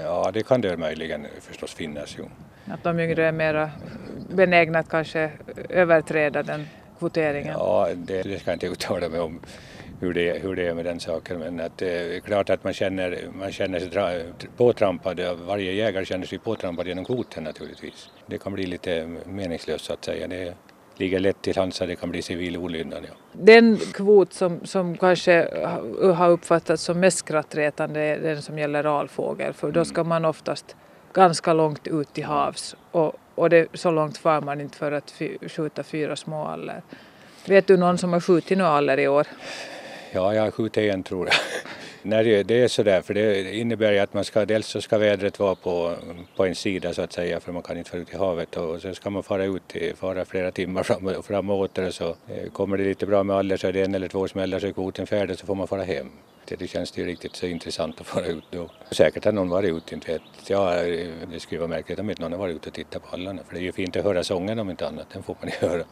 Ja, 0.03 0.31
det 0.33 0.43
kan 0.43 0.61
det 0.61 0.77
möjligen 0.77 1.27
förstås 1.41 1.73
finnas, 1.73 2.15
jo. 2.17 2.29
Att 2.69 2.83
de 2.83 2.99
yngre 2.99 3.25
är 3.25 3.31
mer 3.31 3.69
benägna 4.29 4.79
att 4.79 4.89
kanske 4.89 5.31
överträda 5.69 6.43
den 6.43 6.65
kvoteringen? 6.99 7.53
Ja, 7.57 7.87
det, 7.95 8.21
det 8.21 8.39
ska 8.39 8.51
jag 8.51 8.55
inte 8.55 8.67
uttala 8.67 9.09
mig 9.09 9.19
om 9.19 9.39
hur 9.99 10.13
det, 10.13 10.39
hur 10.41 10.55
det 10.55 10.67
är 10.67 10.73
med 10.73 10.85
den 10.85 10.99
saken. 10.99 11.39
Men 11.39 11.59
att 11.59 11.77
det 11.77 12.15
är 12.15 12.19
klart 12.19 12.49
att 12.49 12.63
man 12.63 12.73
känner, 12.73 13.17
man 13.33 13.51
känner 13.51 13.79
sig 13.79 14.25
påtrampad, 14.57 15.19
varje 15.47 15.73
jägare 15.73 16.05
känner 16.05 16.25
sig 16.25 16.39
påtrampad 16.39 16.87
genom 16.87 17.05
kvoten 17.05 17.43
naturligtvis. 17.43 18.09
Det 18.25 18.37
kan 18.37 18.53
bli 18.53 18.65
lite 18.65 19.07
meningslöst 19.25 19.85
så 19.85 19.93
att 19.93 20.05
säga. 20.05 20.27
Det 20.27 20.53
ligger 20.97 21.19
lätt 21.19 21.41
till 21.41 21.57
hands 21.57 21.81
att 21.81 21.87
det 21.87 21.95
kan 21.95 22.11
bli 22.11 22.21
civil 22.21 22.57
olydnad. 22.57 23.03
Ja. 23.07 23.13
Den 23.31 23.77
kvot 23.77 24.33
som, 24.33 24.59
som 24.65 24.97
kanske 24.97 25.47
har 26.15 26.29
uppfattats 26.29 26.83
som 26.83 26.99
mest 26.99 27.17
skrattretande 27.17 27.99
är 27.99 28.19
den 28.19 28.41
som 28.41 28.59
gäller 28.59 28.99
alfågel 28.99 29.53
för 29.53 29.71
då 29.71 29.85
ska 29.85 30.03
man 30.03 30.25
oftast 30.25 30.75
ganska 31.13 31.53
långt 31.53 31.87
ut 31.87 32.13
till 32.13 32.25
havs 32.25 32.75
och, 32.91 33.13
och 33.35 33.49
det, 33.49 33.67
så 33.73 33.91
långt 33.91 34.17
far 34.17 34.41
man 34.41 34.61
inte 34.61 34.77
för 34.77 34.91
att 34.91 35.13
skjuta 35.47 35.83
fyra 35.83 36.15
små 36.15 36.45
aller. 36.45 36.81
Vet 37.45 37.67
du 37.67 37.77
någon 37.77 37.97
som 37.97 38.13
har 38.13 38.19
skjutit 38.19 38.57
några 38.57 38.71
aller 38.71 38.99
i 38.99 39.07
år? 39.07 39.27
Ja, 40.11 40.33
jag 40.33 40.43
har 40.43 40.51
skjutit 40.51 40.93
en 40.93 41.03
tror 41.03 41.27
jag. 41.27 41.35
Nej, 42.03 42.43
det 42.43 42.63
är 42.63 42.67
sådär, 42.67 43.01
för 43.01 43.13
det 43.13 43.55
innebär 43.55 43.91
ju 43.91 43.99
att 43.99 44.13
man 44.13 44.23
ska, 44.23 44.45
dels 44.45 44.67
så 44.67 44.81
ska 44.81 44.97
vädret 44.97 45.39
vara 45.39 45.55
på, 45.55 45.95
på 46.35 46.45
en 46.45 46.55
sida 46.55 46.93
så 46.93 47.01
att 47.01 47.13
säga, 47.13 47.39
för 47.39 47.51
man 47.51 47.61
kan 47.61 47.77
inte 47.77 47.89
fara 47.89 48.01
ut 48.01 48.13
i 48.13 48.17
havet 48.17 48.57
och 48.57 48.81
så 48.81 48.93
ska 48.93 49.09
man 49.09 49.23
fara 49.23 49.45
ut, 49.45 49.75
fara 49.95 50.25
flera 50.25 50.51
timmar 50.51 50.83
fram, 50.83 51.23
fram 51.23 51.49
och 51.49 51.59
åter 51.59 51.87
och 51.87 51.93
så 51.93 52.07
eh, 52.09 52.49
kommer 52.53 52.77
det 52.77 52.83
lite 52.83 53.05
bra 53.05 53.23
med 53.23 53.35
aller 53.35 53.57
så 53.57 53.67
är 53.67 53.73
det 53.73 53.81
en 53.81 53.95
eller 53.95 54.07
två 54.07 54.27
smällar 54.27 54.59
så 54.59 54.67
är 54.67 54.71
kvoten 54.71 55.07
färdig 55.07 55.39
så 55.39 55.45
får 55.45 55.55
man 55.55 55.67
fara 55.67 55.83
hem. 55.83 56.11
Det, 56.45 56.55
det 56.55 56.67
känns 56.67 56.97
ju 56.97 57.05
riktigt 57.05 57.35
så 57.35 57.45
intressant 57.45 58.01
att 58.01 58.07
fara 58.07 58.25
ut 58.25 58.43
då. 58.51 58.69
Säkert 58.91 59.25
har 59.25 59.31
någon 59.31 59.49
varit 59.49 59.73
ute, 59.73 59.95
inte 59.95 60.11
vet 60.11 60.21
jag. 60.47 60.89
Eh, 60.89 61.07
det 61.31 61.39
skulle 61.39 61.59
vara 61.59 61.69
märkligt 61.69 61.99
om 61.99 62.09
inte 62.09 62.21
någon 62.21 62.31
har 62.31 62.39
varit 62.39 62.55
ute 62.55 62.69
och 62.69 62.75
tittat 62.75 63.03
på 63.03 63.09
allarna, 63.15 63.41
för 63.47 63.53
det 63.53 63.59
är 63.59 63.63
ju 63.63 63.71
fint 63.71 63.95
att 63.95 64.03
höra 64.03 64.23
sången 64.23 64.59
om 64.59 64.69
inte 64.69 64.87
annat, 64.87 65.07
den 65.13 65.23
får 65.23 65.37
man 65.41 65.49
ju 65.49 65.67
höra. 65.67 65.83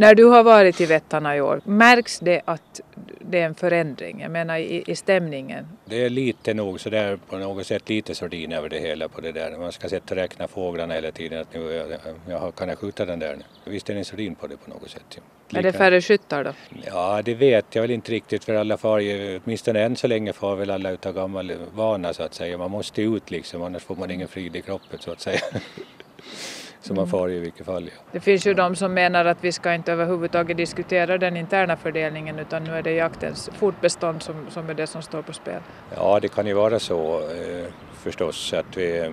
När 0.00 0.14
du 0.14 0.24
har 0.24 0.42
varit 0.42 0.80
i 0.80 0.86
Vättarna 0.86 1.36
i 1.36 1.40
år, 1.40 1.60
märks 1.64 2.18
det 2.18 2.42
att 2.44 2.80
det 3.20 3.38
är 3.38 3.46
en 3.46 3.54
förändring? 3.54 4.20
Jag 4.20 4.30
menar 4.30 4.58
i, 4.58 4.84
i 4.86 4.96
stämningen? 4.96 5.68
Det 5.84 6.04
är 6.04 6.10
lite 6.10 6.54
nog 6.54 6.80
sådär 6.80 7.18
på 7.28 7.38
något 7.38 7.66
sätt 7.66 7.88
lite 7.88 8.14
sordin 8.14 8.52
över 8.52 8.68
det 8.68 8.78
hela 8.78 9.08
på 9.08 9.20
det 9.20 9.32
där. 9.32 9.58
Man 9.58 9.72
ska 9.72 9.88
sätta 9.88 10.16
räkna 10.16 10.48
fåglarna 10.48 10.94
hela 10.94 11.10
tiden. 11.10 11.40
Att 11.40 11.54
nu, 11.54 11.72
jag, 11.72 11.88
jag, 12.28 12.54
kan 12.54 12.68
jag 12.68 12.78
skjuta 12.78 13.06
den 13.06 13.18
där 13.18 13.36
nu? 13.36 13.72
Visst 13.72 13.90
är 13.90 13.94
det 13.94 14.00
en 14.00 14.04
sordin 14.04 14.34
på 14.34 14.46
det 14.46 14.56
på 14.56 14.70
något 14.70 14.90
sätt. 14.90 15.18
Ja. 15.48 15.58
Är 15.58 15.62
det 15.62 15.72
färre 15.72 16.00
skyttar 16.00 16.44
då? 16.44 16.52
Ja, 16.86 17.22
det 17.24 17.34
vet 17.34 17.74
jag 17.74 17.82
väl 17.82 17.90
inte 17.90 18.12
riktigt 18.12 18.44
för 18.44 18.54
alla 18.54 18.76
far 18.76 18.98
ju, 18.98 19.40
åtminstone 19.44 19.80
än 19.80 19.96
så 19.96 20.06
länge 20.06 20.32
far 20.32 20.56
väl 20.56 20.70
alla 20.70 20.90
utav 20.90 21.14
gammal 21.14 21.52
vana 21.74 22.12
så 22.12 22.22
att 22.22 22.34
säga. 22.34 22.58
Man 22.58 22.70
måste 22.70 23.02
ut 23.02 23.30
liksom 23.30 23.62
annars 23.62 23.82
får 23.82 23.96
man 23.96 24.10
ingen 24.10 24.28
frid 24.28 24.56
i 24.56 24.62
kroppen 24.62 24.98
så 24.98 25.12
att 25.12 25.20
säga. 25.20 25.40
Så 26.82 26.94
man 26.94 27.06
far 27.06 27.30
i 27.30 27.38
vilket 27.38 27.66
fall. 27.66 27.90
Ja. 27.94 28.02
Det 28.12 28.20
finns 28.20 28.46
ju 28.46 28.54
de 28.54 28.76
som 28.76 28.94
menar 28.94 29.24
att 29.24 29.38
vi 29.40 29.52
ska 29.52 29.74
inte 29.74 29.92
överhuvudtaget 29.92 30.56
diskutera 30.56 31.18
den 31.18 31.36
interna 31.36 31.76
fördelningen 31.76 32.38
utan 32.38 32.64
nu 32.64 32.74
är 32.74 32.82
det 32.82 32.92
jaktens 32.92 33.50
fortbestånd 33.58 34.22
som, 34.22 34.34
som 34.50 34.70
är 34.70 34.74
det 34.74 34.86
som 34.86 35.02
står 35.02 35.22
på 35.22 35.32
spel. 35.32 35.60
Ja, 35.96 36.20
det 36.20 36.28
kan 36.28 36.46
ju 36.46 36.54
vara 36.54 36.78
så 36.78 37.18
eh, 37.18 37.66
förstås 37.94 38.52
att 38.52 38.76
vi 38.76 39.10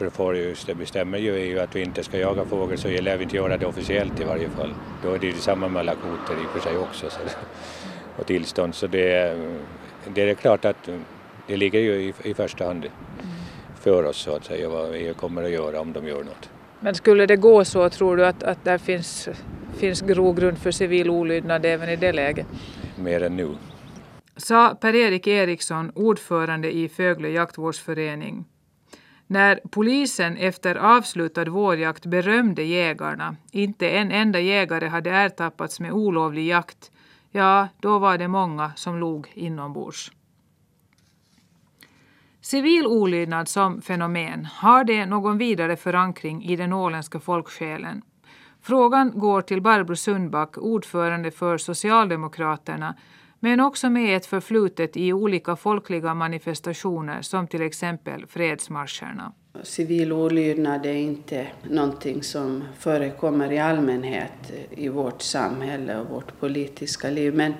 för 0.00 0.10
får 0.10 0.36
just 0.36 0.66
det 0.66 0.74
bestämmer 0.74 1.18
ju 1.18 1.60
att 1.60 1.76
vi 1.76 1.82
inte 1.82 2.02
ska 2.02 2.18
jaga 2.18 2.44
fågel 2.44 2.78
så 2.78 2.88
lär 2.88 3.16
vi 3.16 3.22
inte 3.24 3.36
göra 3.36 3.56
det 3.56 3.66
officiellt 3.66 4.20
i 4.20 4.24
varje 4.24 4.48
fall. 4.48 4.74
Då 5.02 5.12
är 5.12 5.18
det 5.18 5.26
ju 5.26 5.32
samma 5.32 5.68
med 5.68 5.80
alla 5.80 5.94
kvoter 5.94 6.42
i 6.42 6.46
och 6.46 6.50
för 6.50 6.60
sig 6.60 6.78
också 6.78 7.10
så, 7.10 7.20
och 8.16 8.26
tillstånd 8.26 8.74
så 8.74 8.86
det, 8.86 9.36
det 10.14 10.30
är 10.30 10.34
klart 10.34 10.64
att 10.64 10.88
det 11.46 11.56
ligger 11.56 11.80
ju 11.80 11.92
i, 11.92 12.14
i 12.22 12.34
första 12.34 12.64
hand 12.64 12.90
för 13.80 14.04
oss 14.04 14.16
så 14.16 14.36
att 14.36 14.44
säga 14.44 14.68
vad 14.68 14.94
EU 14.94 15.14
kommer 15.14 15.42
att 15.42 15.50
göra 15.50 15.80
om 15.80 15.92
de 15.92 16.06
gör 16.08 16.24
något. 16.24 16.49
Men 16.80 16.94
skulle 16.94 17.26
det 17.26 17.36
gå 17.36 17.64
så, 17.64 17.88
tror 17.88 18.16
du 18.16 18.26
att, 18.26 18.42
att 18.42 18.64
där 18.64 18.78
finns, 18.78 19.28
finns 19.76 20.00
grogrund 20.00 20.58
för 20.58 20.70
civil 20.70 21.10
olydnad 21.10 21.64
även 21.64 21.88
i 21.88 21.96
det 21.96 22.12
läget? 22.12 22.46
Mer 22.96 23.22
än 23.22 23.36
nu. 23.36 23.56
Sa 24.36 24.74
Per-Erik 24.80 25.26
Eriksson, 25.26 25.92
ordförande 25.94 26.76
i 26.76 26.88
Fögle 26.88 27.28
jaktvårdsförening. 27.28 28.44
När 29.26 29.60
polisen 29.70 30.36
efter 30.36 30.74
avslutad 30.76 31.44
vårjakt 31.44 32.06
berömde 32.06 32.62
jägarna, 32.62 33.36
inte 33.52 33.90
en 33.90 34.12
enda 34.12 34.40
jägare 34.40 34.88
hade 34.88 35.10
ertappats 35.10 35.80
med 35.80 35.92
olovlig 35.92 36.46
jakt, 36.46 36.90
ja, 37.30 37.68
då 37.80 37.98
var 37.98 38.18
det 38.18 38.28
många 38.28 38.72
som 38.76 38.98
log 38.98 39.32
inombords. 39.34 40.12
Civil 42.42 42.86
olydnad 42.86 43.48
som 43.48 43.82
fenomen, 43.82 44.44
har 44.44 44.84
det 44.84 45.06
någon 45.06 45.38
vidare 45.38 45.76
förankring 45.76 46.44
i 46.44 46.56
den 46.56 46.72
åländska 46.72 47.20
folksjälen? 47.20 48.02
Frågan 48.62 49.12
går 49.14 49.42
till 49.42 49.62
Barbro 49.62 49.96
Sundback, 49.96 50.58
ordförande 50.58 51.30
för 51.30 51.58
Socialdemokraterna, 51.58 52.94
men 53.40 53.60
också 53.60 53.90
med 53.90 54.16
ett 54.16 54.26
förflutet 54.26 54.96
i 54.96 55.12
olika 55.12 55.56
folkliga 55.56 56.14
manifestationer 56.14 57.22
som 57.22 57.46
till 57.46 57.62
exempel 57.62 58.26
fredsmarscherna. 58.26 59.32
Civil 59.62 60.12
olydnad 60.12 60.86
är 60.86 60.94
inte 60.94 61.46
någonting 61.62 62.22
som 62.22 62.64
förekommer 62.78 63.52
i 63.52 63.58
allmänhet 63.58 64.52
i 64.70 64.88
vårt 64.88 65.22
samhälle 65.22 66.00
och 66.00 66.08
vårt 66.08 66.40
politiska 66.40 67.10
liv. 67.10 67.34
Men 67.34 67.54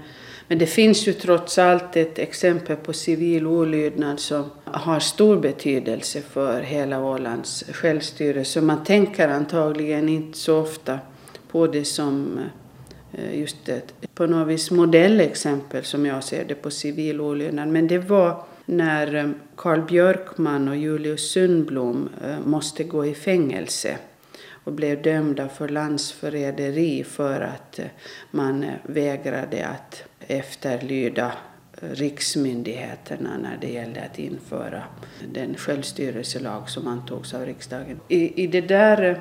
men 0.50 0.58
det 0.58 0.66
finns 0.66 1.08
ju 1.08 1.12
trots 1.12 1.58
allt 1.58 1.96
ett 1.96 2.18
exempel 2.18 2.76
på 2.76 2.92
civil 2.92 3.46
olydnad 3.46 4.20
som 4.20 4.44
har 4.64 5.00
stor 5.00 5.36
betydelse 5.36 6.22
för 6.22 6.60
hela 6.60 7.04
Ålands 7.04 7.64
självstyre. 7.72 8.44
Så 8.44 8.62
man 8.62 8.84
tänker 8.84 9.28
antagligen 9.28 10.08
inte 10.08 10.38
så 10.38 10.60
ofta 10.60 10.98
på 11.48 11.66
det 11.66 11.84
som 11.84 12.40
eh, 13.12 13.38
just 13.40 13.68
ett 13.68 13.94
på 14.14 14.26
något 14.26 14.48
vis 14.48 14.70
modellexempel 14.70 15.84
som 15.84 16.06
jag 16.06 16.24
ser 16.24 16.44
det 16.44 16.54
på 16.54 16.70
civil 16.70 17.20
olydnad. 17.20 17.68
Men 17.68 17.88
det 17.88 17.98
var 17.98 18.44
när 18.66 19.34
Carl 19.56 19.80
Karl 19.80 19.80
Björkman 19.80 20.68
och 20.68 20.76
Julius 20.76 21.30
Sundblom 21.30 22.08
eh, 22.24 22.46
måste 22.46 22.84
gå 22.84 23.06
i 23.06 23.14
fängelse 23.14 23.96
och 24.64 24.72
blev 24.72 25.02
dömda 25.02 25.48
för 25.48 25.68
landsförräderi 25.68 27.04
för 27.04 27.40
att 27.40 27.78
eh, 27.78 27.86
man 28.30 28.62
eh, 28.62 28.74
vägrade 28.82 29.66
att 29.66 30.02
efterlyda 30.20 31.32
eh, 31.82 31.88
riksmyndigheterna 31.88 33.30
när 33.42 33.58
det 33.60 33.72
gällde 33.72 34.02
att 34.02 34.18
införa 34.18 34.82
den 35.32 35.54
självstyrelselag 35.54 36.70
som 36.70 36.86
antogs 36.86 37.34
av 37.34 37.46
riksdagen. 37.46 38.00
I, 38.08 38.42
i 38.42 38.46
det 38.46 38.60
där 38.60 39.20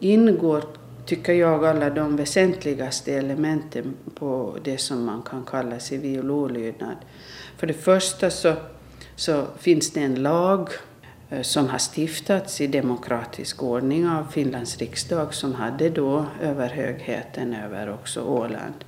ingår, 0.00 0.64
tycker 1.06 1.32
jag, 1.32 1.64
alla 1.64 1.90
de 1.90 2.16
väsentligaste 2.16 3.14
elementen 3.14 3.94
på 4.14 4.56
det 4.64 4.78
som 4.78 5.04
man 5.04 5.22
kan 5.22 5.44
kalla 5.44 5.78
civil 5.78 6.30
olydnad. 6.30 6.96
För 7.56 7.66
det 7.66 7.74
första 7.74 8.30
så, 8.30 8.54
så 9.16 9.46
finns 9.58 9.92
det 9.92 10.00
en 10.00 10.22
lag 10.22 10.68
Eh, 11.30 11.42
som 11.42 11.68
har 11.68 11.78
stiftats 11.78 12.60
i 12.60 12.66
demokratisk 12.66 13.62
ordning 13.62 14.08
av 14.08 14.24
Finlands 14.30 14.78
riksdag 14.78 15.34
som 15.34 15.54
hade 15.54 15.90
då 15.90 16.26
överhögheten 16.42 17.54
över 17.54 17.90
också 17.90 18.22
Åland. 18.22 18.84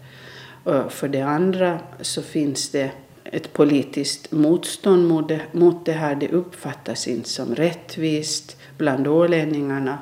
Och 0.64 0.92
för 0.92 1.08
det 1.08 1.22
andra 1.22 1.78
så 2.00 2.22
finns 2.22 2.70
det 2.70 2.90
ett 3.24 3.52
politiskt 3.52 4.32
motstånd 4.32 5.08
mot 5.08 5.28
det, 5.28 5.40
mot 5.52 5.86
det 5.86 5.92
här. 5.92 6.14
Det 6.14 6.28
uppfattas 6.28 7.08
inte 7.08 7.28
som 7.28 7.54
rättvist 7.54 8.56
bland 8.78 9.06
ålänningarna 9.06 9.98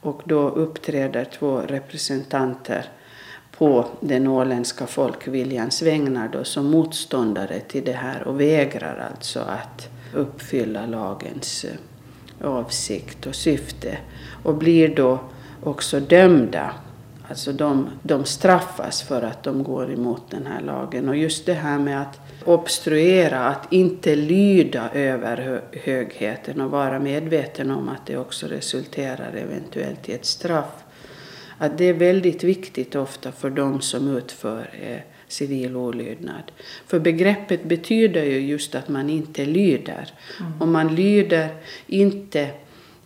och 0.00 0.22
då 0.24 0.48
uppträder 0.48 1.24
två 1.24 1.58
representanter 1.58 2.84
på 3.58 3.86
den 4.00 4.26
åländska 4.26 4.86
folkviljans 4.86 5.82
vägnar 5.82 6.28
då 6.28 6.44
som 6.44 6.66
motståndare 6.66 7.60
till 7.60 7.84
det 7.84 7.92
här 7.92 8.22
och 8.28 8.40
vägrar 8.40 9.10
alltså 9.10 9.40
att 9.40 9.93
uppfylla 10.14 10.86
lagens 10.86 11.64
eh, 11.64 12.48
avsikt 12.48 13.26
och 13.26 13.34
syfte 13.34 13.98
och 14.42 14.54
blir 14.54 14.96
då 14.96 15.18
också 15.62 16.00
dömda. 16.00 16.74
Alltså 17.28 17.52
de, 17.52 17.88
de 18.02 18.24
straffas 18.24 19.02
för 19.02 19.22
att 19.22 19.42
de 19.42 19.62
går 19.62 19.92
emot 19.92 20.22
den 20.30 20.46
här 20.46 20.60
lagen. 20.60 21.08
Och 21.08 21.16
just 21.16 21.46
det 21.46 21.54
här 21.54 21.78
med 21.78 22.02
att 22.02 22.20
obstruera, 22.44 23.46
att 23.46 23.72
inte 23.72 24.16
lyda 24.16 24.90
över 24.90 25.62
högheten 25.72 26.60
och 26.60 26.70
vara 26.70 26.98
medveten 26.98 27.70
om 27.70 27.88
att 27.88 28.06
det 28.06 28.16
också 28.16 28.46
resulterar 28.46 29.32
eventuellt 29.36 30.08
i 30.08 30.12
ett 30.12 30.24
straff. 30.24 30.84
Att 31.58 31.78
det 31.78 31.84
är 31.84 31.94
väldigt 31.94 32.44
viktigt 32.44 32.94
ofta 32.94 33.32
för 33.32 33.50
de 33.50 33.80
som 33.80 34.16
utför 34.16 34.70
eh, 34.82 35.13
civil 35.34 35.76
olydnad. 35.76 36.52
För 36.86 36.98
begreppet 36.98 37.64
betyder 37.64 38.24
ju 38.24 38.38
just 38.38 38.74
att 38.74 38.88
man 38.88 39.10
inte 39.10 39.44
lyder. 39.44 40.10
Mm. 40.40 40.52
Och 40.60 40.68
man 40.68 40.94
lyder 40.94 41.48
inte 41.86 42.50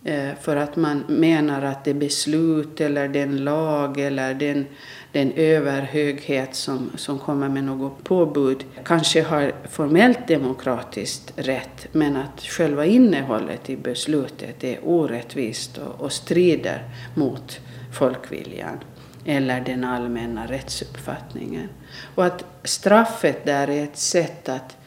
eh, 0.03 0.29
för 0.41 0.55
att 0.55 0.75
man 0.75 1.03
menar 1.07 1.61
att 1.61 1.85
det 1.85 1.93
beslut 1.93 2.81
eller 2.81 3.07
den 3.07 3.43
lag 3.43 3.99
eller 3.99 4.33
den 4.33 4.65
den 5.11 5.31
överhöghet 5.31 6.55
som, 6.55 6.91
som 6.95 7.19
kommer 7.19 7.49
med 7.49 7.63
något 7.63 8.03
påbud 8.03 8.65
kanske 8.83 9.21
har 9.21 9.51
formellt 9.69 10.27
demokratiskt 10.27 11.33
rätt 11.35 11.87
men 11.91 12.15
att 12.15 12.41
själva 12.41 12.85
innehållet 12.85 13.69
i 13.69 13.77
beslutet 13.77 14.63
är 14.63 14.79
orättvist 14.83 15.77
och, 15.77 16.01
och 16.01 16.11
strider 16.11 16.83
mot 17.15 17.59
folkviljan 17.93 18.77
eller 19.25 19.61
den 19.61 19.83
allmänna 19.83 20.45
rättsuppfattningen. 20.45 21.69
Och 22.15 22.25
att 22.25 22.45
straffet 22.63 23.45
där 23.45 23.69
är 23.69 23.83
ett 23.83 23.97
sätt 23.97 24.49
att, 24.49 24.77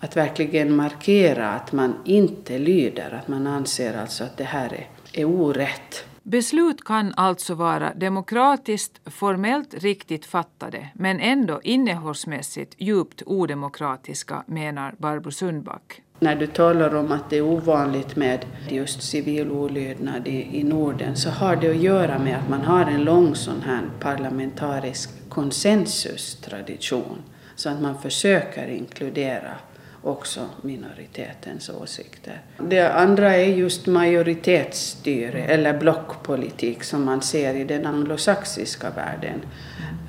att 0.00 0.16
verkligen 0.16 0.76
markera 0.76 1.50
att 1.50 1.72
man 1.72 1.94
inte 2.04 2.58
lyder, 2.58 3.14
att 3.14 3.28
man 3.28 3.46
anser 3.46 3.98
alltså 3.98 4.24
att 4.24 4.36
det 4.36 4.44
här 4.44 4.72
är, 4.72 4.88
är 5.12 5.24
orätt. 5.24 6.04
Beslut 6.22 6.84
kan 6.84 7.14
alltså 7.16 7.54
vara 7.54 7.94
demokratiskt 7.94 9.00
formellt 9.04 9.74
riktigt 9.74 10.26
fattade 10.26 10.88
men 10.94 11.20
ändå 11.20 11.60
innehållsmässigt 11.62 12.74
djupt 12.78 13.22
odemokratiska, 13.26 14.44
menar 14.46 14.94
Barbro 14.98 15.30
Sundback. 15.30 16.02
När 16.20 16.36
du 16.36 16.46
talar 16.46 16.94
om 16.94 17.12
att 17.12 17.30
det 17.30 17.36
är 17.36 17.42
ovanligt 17.42 18.16
med 18.16 18.44
just 18.68 19.02
civil 19.02 19.50
olydnad 19.50 20.28
i, 20.28 20.58
i 20.60 20.64
Norden 20.64 21.16
så 21.16 21.30
har 21.30 21.56
det 21.56 21.70
att 21.70 21.76
göra 21.76 22.18
med 22.18 22.38
att 22.38 22.48
man 22.48 22.60
har 22.60 22.84
en 22.84 23.04
lång 23.04 23.34
sån 23.34 23.62
här 23.62 23.82
parlamentarisk 24.00 25.10
konsensustradition 25.28 27.22
så 27.56 27.68
att 27.68 27.80
man 27.80 28.02
försöker 28.02 28.68
inkludera 28.68 29.54
också 30.02 30.46
minoritetens 30.62 31.70
åsikter. 31.70 32.40
Det 32.58 32.92
andra 32.92 33.36
är 33.36 33.46
just 33.46 33.86
majoritetsstyre 33.86 35.44
eller 35.44 35.78
blockpolitik 35.78 36.84
som 36.84 37.04
man 37.04 37.22
ser 37.22 37.54
i 37.54 37.64
den 37.64 37.86
anglosaxiska 37.86 38.90
världen. 38.90 39.40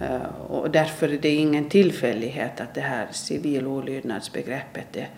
Eh, 0.02 0.52
och 0.52 0.72
därför 0.72 1.14
är 1.14 1.18
det 1.18 1.30
ingen 1.30 1.70
tillfällighet 1.70 2.62
att 2.62 2.74
det 2.74 2.82
här 2.82 3.08
civil 3.12 3.68
olydnadsbegreppet 3.68 4.96
är 4.98 5.10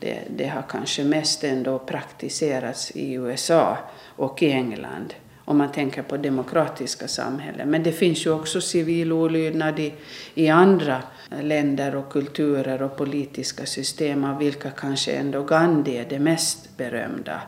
det, 0.00 0.18
det 0.36 0.46
har 0.46 0.62
kanske 0.62 1.04
mest 1.04 1.44
ändå 1.44 1.78
praktiserats 1.78 2.90
i 2.94 3.12
USA 3.12 3.78
och 4.16 4.42
i 4.42 4.50
England 4.52 5.14
om 5.50 5.58
man 5.58 5.72
tänker 5.72 6.02
på 6.02 6.16
demokratiska 6.16 7.08
samhällen. 7.08 7.70
Men 7.70 7.82
det 7.82 7.92
finns 7.92 8.26
ju 8.26 8.30
också 8.30 8.60
civil 8.60 9.12
olydnad 9.12 9.78
i, 9.78 9.94
i 10.34 10.48
andra 10.48 11.02
länder 11.42 11.96
och 11.96 12.12
kulturer 12.12 12.82
och 12.82 12.96
politiska 12.96 13.66
system 13.66 14.24
av 14.24 14.38
vilka 14.38 14.70
kanske 14.70 15.12
ändå 15.12 15.44
Gandhi 15.44 15.96
är 15.96 16.06
det 16.08 16.18
mest 16.18 16.76
berömda 16.76 17.40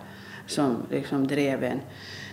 som 0.46 0.76
liksom 0.90 1.26
drev 1.26 1.64
en, 1.64 1.80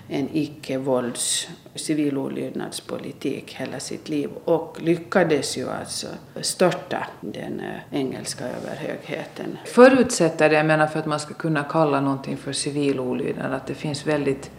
en 0.10 0.30
icke-vålds 0.34 1.48
civil 1.76 2.18
olydnadspolitik 2.18 3.54
hela 3.54 3.80
sitt 3.80 4.10
liv 4.10 4.30
och 4.46 4.78
lyckades 4.82 5.58
ju 5.58 5.70
alltså 5.70 6.08
störta 6.42 7.08
den 7.22 7.60
eh, 7.60 8.00
engelska 8.00 8.46
överhögheten. 8.46 9.58
Förutsätter 9.66 10.50
det, 10.50 10.56
jag 10.56 10.66
menar 10.66 10.88
för 10.88 11.00
att 11.00 11.06
man 11.06 11.20
ska 11.20 11.34
kunna 11.34 11.64
kalla 11.64 12.02
någonting 12.02 12.38
för 12.38 12.54
civil 12.54 13.00
olydnad, 13.00 13.54
att 13.54 13.68
det 13.68 13.74
finns 13.74 14.08
väldigt 14.08 14.52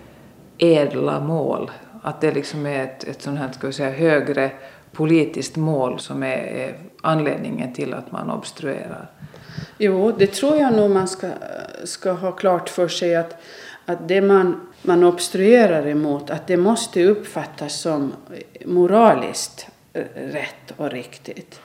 ädla 0.58 1.20
mål. 1.20 1.70
Att 2.02 2.20
det 2.20 2.34
liksom 2.34 2.66
är 2.66 2.84
ett, 2.84 3.04
ett 3.04 3.22
sånt 3.22 3.38
här, 3.38 3.52
ska 3.52 3.66
vi 3.66 3.72
säga, 3.72 3.90
högre 3.90 4.50
politiskt 4.92 5.56
mål 5.56 5.98
som 5.98 6.22
är, 6.22 6.36
är 6.36 6.78
anledningen 7.02 7.74
till 7.74 7.94
att 7.94 8.12
man 8.12 8.30
obstruerar. 8.30 9.10
Jo, 9.78 10.12
det 10.18 10.26
tror 10.26 10.56
jag 10.56 10.72
nog 10.72 10.90
man 10.90 11.08
ska, 11.08 11.26
ska 11.84 12.12
ha 12.12 12.32
klart 12.32 12.68
för 12.68 12.88
sig 12.88 13.16
att, 13.16 13.36
att 13.86 14.08
det 14.08 14.20
man, 14.20 14.60
man 14.82 15.04
obstruerar 15.04 15.86
emot, 15.86 16.30
att 16.30 16.46
det 16.46 16.56
måste 16.56 17.04
uppfattas 17.04 17.80
som 17.80 18.12
moraliskt 18.64 19.66
rätt 20.14 20.72
och 20.76 20.90
riktigt. 20.90 21.60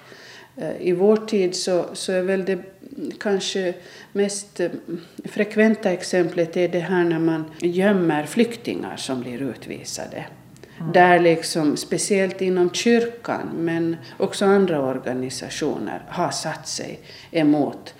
Eh, 0.57 0.81
I 0.81 0.91
vår 0.91 1.17
tid 1.17 1.55
så, 1.55 1.85
så 1.93 2.11
är 2.11 2.21
väl 2.21 2.45
det 2.45 2.59
kanske 3.19 3.73
mest 4.11 4.59
eh, 4.59 4.69
frekventa 5.25 5.91
exemplet 5.91 6.57
är 6.57 6.67
det 6.67 6.79
här 6.79 7.03
när 7.03 7.19
man 7.19 7.51
gömmer 7.59 8.25
flyktingar 8.25 8.97
som 8.97 9.21
blir 9.21 9.41
utvisade. 9.41 10.25
Mm. 10.79 10.91
Där 10.91 11.19
liksom, 11.19 11.77
speciellt 11.77 12.41
inom 12.41 12.69
kyrkan, 12.69 13.49
men 13.55 13.97
också 14.17 14.45
andra 14.45 14.81
organisationer, 14.81 16.03
har 16.07 16.31
satt 16.31 16.67
sig 16.67 16.99
emot 17.31 17.93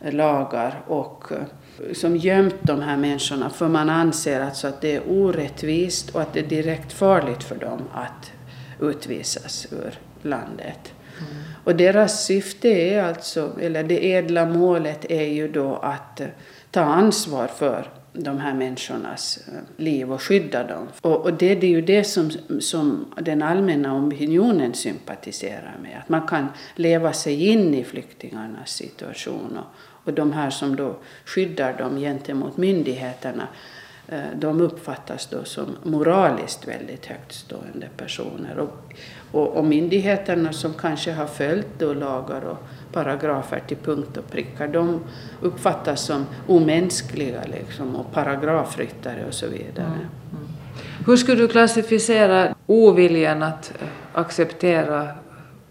lagar 0.00 0.82
och 0.86 1.32
eh, 1.32 1.38
som 1.92 2.16
gömt 2.16 2.56
de 2.62 2.80
här 2.80 2.96
människorna 2.96 3.50
för 3.50 3.68
man 3.68 3.90
anser 3.90 4.40
alltså 4.40 4.66
att 4.66 4.80
det 4.80 4.96
är 4.96 5.02
orättvist 5.08 6.10
och 6.10 6.22
att 6.22 6.32
det 6.32 6.40
är 6.40 6.48
direkt 6.48 6.92
farligt 6.92 7.42
för 7.44 7.56
dem 7.56 7.80
att 7.92 8.32
utvisas 8.80 9.66
ur 9.72 9.98
landet. 10.22 10.92
Mm. 11.18 11.42
Och 11.64 11.76
deras 11.76 12.24
syfte 12.24 12.68
är 12.68 13.02
alltså, 13.02 13.52
eller 13.60 13.84
det 13.84 14.14
ädla 14.14 14.46
målet 14.46 15.10
är 15.10 15.26
ju 15.26 15.48
då 15.48 15.76
att 15.76 16.20
eh, 16.20 16.26
ta 16.70 16.80
ansvar 16.80 17.46
för 17.46 17.88
de 18.12 18.38
här 18.38 18.54
människornas 18.54 19.38
eh, 19.48 19.84
liv 19.84 20.12
och 20.12 20.22
skydda 20.22 20.64
dem. 20.64 20.88
Och, 21.00 21.20
och 21.20 21.32
det, 21.32 21.54
det, 21.54 21.66
är 21.66 21.70
ju 21.70 21.82
det 21.82 22.04
som, 22.04 22.30
som 22.60 23.14
den 23.20 23.42
allmänna 23.42 23.96
opinionen 23.96 24.74
sympatiserar 24.74 25.76
med, 25.82 25.98
att 26.02 26.08
man 26.08 26.26
kan 26.26 26.46
leva 26.74 27.12
sig 27.12 27.46
in 27.46 27.74
i 27.74 27.84
flyktingarnas 27.84 28.70
situation. 28.70 29.58
Och, 29.58 29.66
och 30.04 30.12
de 30.12 30.32
här 30.32 30.50
som 30.50 30.76
då 30.76 30.96
skyddar 31.24 31.78
dem 31.78 31.98
gentemot 31.98 32.56
myndigheterna, 32.56 33.48
eh, 34.08 34.20
de 34.34 34.60
uppfattas 34.60 35.26
då 35.26 35.44
som 35.44 35.64
moraliskt 35.82 36.68
väldigt 36.68 37.06
högtstående 37.06 37.88
personer. 37.96 38.58
Och, 38.58 38.94
och, 39.32 39.56
och 39.56 39.64
myndigheterna 39.64 40.52
som 40.52 40.74
kanske 40.74 41.12
har 41.12 41.26
följt 41.26 41.78
då 41.78 41.94
lagar 41.94 42.40
och 42.44 42.58
paragrafer 42.92 43.62
till 43.66 43.76
punkt 43.76 44.16
och 44.16 44.30
pricka, 44.30 44.66
de 44.66 45.00
uppfattas 45.40 46.00
som 46.00 46.26
omänskliga 46.46 47.42
liksom, 47.44 47.96
och 47.96 48.12
paragrafryttare 48.12 49.24
och 49.26 49.34
så 49.34 49.46
vidare. 49.46 49.86
Mm. 49.86 49.98
Mm. 49.98 50.48
Hur 51.06 51.16
skulle 51.16 51.42
du 51.42 51.48
klassificera 51.48 52.54
oviljan 52.66 53.42
att 53.42 53.72
eh, 53.80 53.88
acceptera 54.12 55.08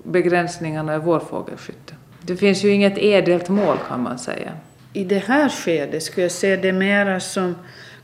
begränsningarna 0.03 0.95
i 0.95 0.99
vårfågelskytte? 0.99 1.93
Det 2.31 2.37
finns 2.37 2.63
ju 2.63 2.73
inget 2.73 2.97
edelt 2.97 3.49
mål 3.49 3.77
kan 3.87 4.03
man 4.03 4.19
säga. 4.19 4.51
I 4.93 5.03
det 5.03 5.17
här 5.17 5.49
skedet 5.49 6.03
skulle 6.03 6.23
jag 6.23 6.31
se 6.31 6.55
det 6.55 6.71
mera 6.71 7.19
som 7.19 7.55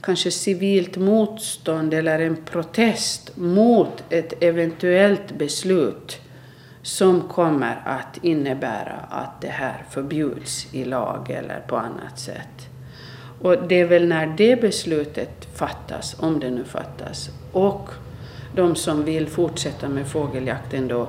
kanske 0.02 0.32
civilt 0.32 0.98
motstånd 0.98 1.94
eller 1.94 2.20
en 2.20 2.36
protest 2.36 3.38
mot 3.38 4.04
ett 4.10 4.44
eventuellt 4.44 5.32
beslut 5.38 6.22
som 6.82 7.22
kommer 7.22 7.82
att 7.86 8.24
innebära 8.24 9.06
att 9.10 9.42
det 9.42 9.48
här 9.48 9.86
förbjuds 9.90 10.74
i 10.74 10.86
lag 10.86 11.30
eller 11.30 11.60
på 11.68 11.78
annat 11.78 12.20
sätt. 12.20 12.70
Och 13.42 13.68
det 13.68 13.80
är 13.80 13.86
väl 13.86 14.08
när 14.08 14.28
det 14.38 14.62
beslutet 14.62 15.48
fattas, 15.56 16.16
om 16.20 16.40
det 16.40 16.50
nu 16.50 16.64
fattas, 16.64 17.30
och 17.52 17.90
de 18.56 18.76
som 18.76 19.04
vill 19.04 19.28
fortsätta 19.28 19.90
med 19.90 20.08
fågeljakten 20.08 20.88
då 20.88 21.08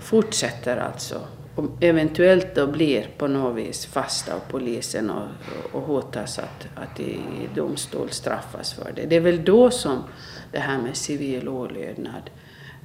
fortsätter 0.00 0.76
alltså 0.76 1.20
och 1.60 1.82
eventuellt 1.84 2.54
då 2.54 2.66
blir 2.66 3.06
på 3.18 3.26
något 3.26 3.56
vis 3.56 3.86
fast 3.86 4.28
av 4.28 4.40
polisen 4.50 5.10
och, 5.10 5.28
och 5.72 5.82
hotas 5.82 6.38
att, 6.38 6.66
att 6.74 7.00
i 7.00 7.20
domstol 7.54 8.10
straffas 8.10 8.72
för 8.72 8.92
det. 8.96 9.06
Det 9.06 9.16
är 9.16 9.20
väl 9.20 9.44
då 9.44 9.70
som 9.70 10.02
det 10.52 10.58
här 10.58 10.78
med 10.78 10.96
civil 10.96 11.48
olydnad 11.48 12.30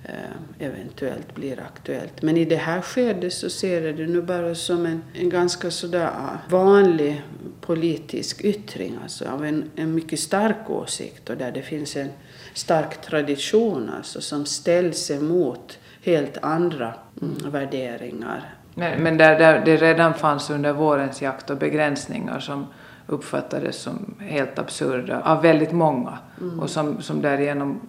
eh, 0.03 0.67
eventuellt 0.67 1.35
blir 1.35 1.59
aktuellt. 1.59 2.21
Men 2.21 2.37
i 2.37 2.45
det 2.45 2.55
här 2.55 2.81
skedet 2.81 3.33
så 3.33 3.49
ser 3.49 3.81
jag 3.81 3.97
det 3.97 4.07
nu 4.07 4.21
bara 4.21 4.55
som 4.55 4.85
en, 4.85 5.03
en 5.13 5.29
ganska 5.29 5.71
sådär 5.71 6.07
ah, 6.07 6.37
vanlig 6.49 7.21
politisk 7.61 8.41
yttring, 8.41 8.97
alltså 9.03 9.25
av 9.25 9.45
en, 9.45 9.71
en 9.75 9.95
mycket 9.95 10.19
stark 10.19 10.69
åsikt 10.69 11.29
och 11.29 11.37
där 11.37 11.51
det 11.51 11.61
finns 11.61 11.95
en 11.95 12.09
stark 12.53 13.01
tradition 13.01 13.89
alltså, 13.97 14.21
som 14.21 14.45
ställs 14.45 15.11
emot 15.11 15.79
helt 16.03 16.37
andra 16.37 16.93
mm, 17.21 17.51
värderingar. 17.51 18.55
Men, 18.75 19.03
men 19.03 19.17
där, 19.17 19.39
där 19.39 19.61
det 19.65 19.77
redan 19.77 20.13
fanns 20.13 20.49
under 20.49 20.73
vårens 20.73 21.21
jakt 21.21 21.49
och 21.49 21.57
begränsningar 21.57 22.39
som 22.39 22.67
uppfattades 23.07 23.75
som 23.75 24.15
helt 24.19 24.59
absurda 24.59 25.21
av 25.21 25.41
väldigt 25.41 25.71
många 25.71 26.17
mm. 26.41 26.59
och 26.59 26.69
som, 26.69 27.01
som 27.01 27.21
därigenom 27.21 27.79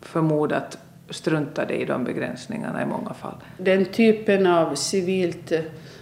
förmodat 0.00 0.78
struntade 1.10 1.74
i 1.74 1.84
de 1.84 2.04
begränsningarna 2.04 2.82
i 2.82 2.86
många 2.86 3.14
fall. 3.14 3.34
Den 3.58 3.84
typen 3.84 4.46
av 4.46 4.74
civilt 4.74 5.52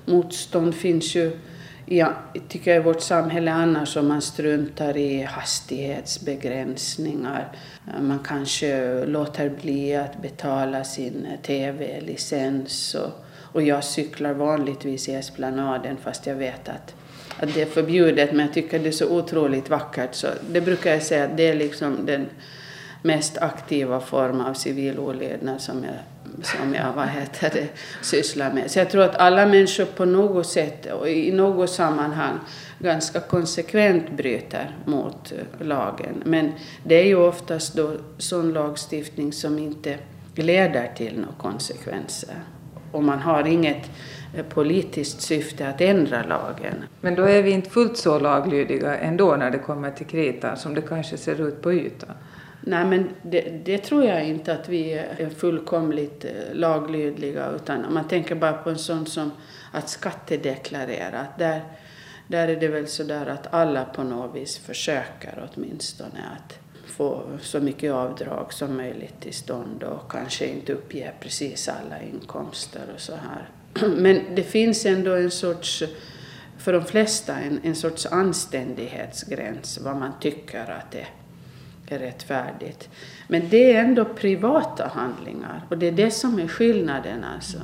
motstånd 0.04 0.74
finns 0.74 1.14
ju 1.14 1.38
i, 1.86 2.04
tycker 2.48 2.70
jag, 2.70 2.80
i 2.80 2.84
vårt 2.84 3.00
samhälle 3.00 3.52
annars 3.52 3.96
om 3.96 4.08
man 4.08 4.22
struntar 4.22 4.96
i 4.96 5.22
hastighetsbegränsningar. 5.22 7.52
Man 8.00 8.18
kanske 8.18 9.04
låter 9.06 9.48
bli 9.48 9.96
att 9.96 10.22
betala 10.22 10.84
sin 10.84 11.26
tv-licens. 11.42 12.94
Och, 12.94 13.10
och 13.54 13.62
jag 13.62 13.84
cyklar 13.84 14.32
vanligtvis 14.32 15.08
i 15.08 15.14
Esplanaden 15.14 15.96
fast 15.96 16.26
jag 16.26 16.34
vet 16.34 16.68
att, 16.68 16.94
att 17.40 17.54
det 17.54 17.62
är 17.62 17.66
förbjudet 17.66 18.32
men 18.32 18.46
jag 18.46 18.54
tycker 18.54 18.78
det 18.78 18.88
är 18.88 18.92
så 18.92 19.08
otroligt 19.18 19.70
vackert 19.70 20.14
så 20.14 20.26
det 20.50 20.60
brukar 20.60 20.90
jag 20.90 21.02
säga 21.02 21.24
att 21.24 21.36
det 21.36 21.48
är 21.48 21.54
liksom 21.54 22.06
den 22.06 22.26
mest 23.02 23.38
aktiva 23.38 24.00
form 24.00 24.40
av 24.40 24.54
civil 24.54 24.98
olydnad 24.98 25.60
som 25.60 25.84
jag, 25.84 25.94
som 26.44 26.74
jag 26.74 26.92
vad 26.92 27.08
heter 27.08 27.50
det, 27.52 27.68
sysslar 28.02 28.52
med. 28.52 28.70
Så 28.70 28.78
jag 28.78 28.90
tror 28.90 29.02
att 29.02 29.16
alla 29.16 29.46
människor 29.46 29.84
på 29.84 30.04
något 30.04 30.46
sätt 30.46 30.86
och 30.92 31.08
i 31.08 31.32
något 31.32 31.70
sammanhang 31.70 32.38
ganska 32.78 33.20
konsekvent 33.20 34.10
bryter 34.16 34.76
mot 34.84 35.32
eh, 35.32 35.66
lagen. 35.66 36.22
Men 36.24 36.52
det 36.84 36.94
är 36.94 37.06
ju 37.06 37.16
oftast 37.16 37.74
då 37.74 37.96
sån 38.18 38.52
lagstiftning 38.52 39.32
som 39.32 39.58
inte 39.58 39.98
leder 40.34 40.92
till 40.96 41.20
några 41.20 41.34
konsekvenser. 41.38 42.34
Och 42.94 43.02
man 43.02 43.18
har 43.18 43.46
inget 43.46 43.90
eh, 44.34 44.44
politiskt 44.44 45.20
syfte 45.20 45.68
att 45.68 45.80
ändra 45.80 46.22
lagen. 46.22 46.74
Men 47.00 47.14
då 47.14 47.22
är 47.22 47.42
vi 47.42 47.50
inte 47.50 47.70
fullt 47.70 47.96
så 47.96 48.18
laglydiga 48.18 48.96
ändå 48.98 49.36
när 49.36 49.50
det 49.50 49.58
kommer 49.58 49.90
till 49.90 50.06
kritan 50.06 50.56
som 50.56 50.74
det 50.74 50.82
kanske 50.82 51.16
ser 51.16 51.48
ut 51.48 51.62
på 51.62 51.72
ytan? 51.72 52.10
Nej, 52.60 52.84
men 52.84 53.08
det, 53.22 53.40
det, 53.64 53.78
tror 53.78 54.04
jag 54.04 54.24
inte 54.24 54.52
att 54.52 54.68
vi 54.68 54.92
är 54.92 55.30
fullkomligt 55.30 56.24
eh, 56.24 56.30
laglydliga. 56.52 57.50
Utan 57.56 57.84
om 57.84 57.94
man 57.94 58.08
tänker 58.08 58.34
bara 58.34 58.52
på 58.52 58.70
en 58.70 58.78
sån 58.78 59.06
som 59.06 59.30
att 59.72 59.88
skattedeklarera. 59.88 61.26
Där, 61.38 61.60
där 62.26 62.48
är 62.48 62.56
det 62.56 62.68
väl 62.68 62.88
så 62.88 63.02
där 63.02 63.26
att 63.26 63.54
alla 63.54 63.84
på 63.84 64.02
något 64.02 64.36
vis 64.36 64.58
försöker 64.58 65.48
åtminstone 65.54 66.20
att 66.36 66.63
få 66.96 67.22
så 67.40 67.60
mycket 67.60 67.92
avdrag 67.92 68.52
som 68.52 68.76
möjligt 68.76 69.20
till 69.20 69.34
stånd 69.34 69.82
och 69.82 70.10
kanske 70.10 70.46
inte 70.46 70.72
uppge 70.72 71.12
precis 71.20 71.68
alla 71.68 72.02
inkomster 72.02 72.82
och 72.94 73.00
så 73.00 73.12
här. 73.12 73.48
Men 73.96 74.20
det 74.34 74.42
finns 74.42 74.86
ändå 74.86 75.12
en 75.12 75.30
sorts, 75.30 75.82
för 76.58 76.72
de 76.72 76.84
flesta, 76.84 77.38
en, 77.38 77.60
en 77.62 77.74
sorts 77.74 78.06
anständighetsgräns 78.06 79.78
vad 79.84 79.96
man 79.96 80.12
tycker 80.20 80.70
att 80.70 80.90
det 80.90 81.06
är 81.94 81.98
rättfärdigt. 81.98 82.88
Men 83.28 83.48
det 83.48 83.72
är 83.72 83.84
ändå 83.84 84.04
privata 84.04 84.86
handlingar 84.86 85.66
och 85.68 85.78
det 85.78 85.86
är 85.86 85.92
det 85.92 86.10
som 86.10 86.38
är 86.38 86.48
skillnaden 86.48 87.24
alltså. 87.24 87.58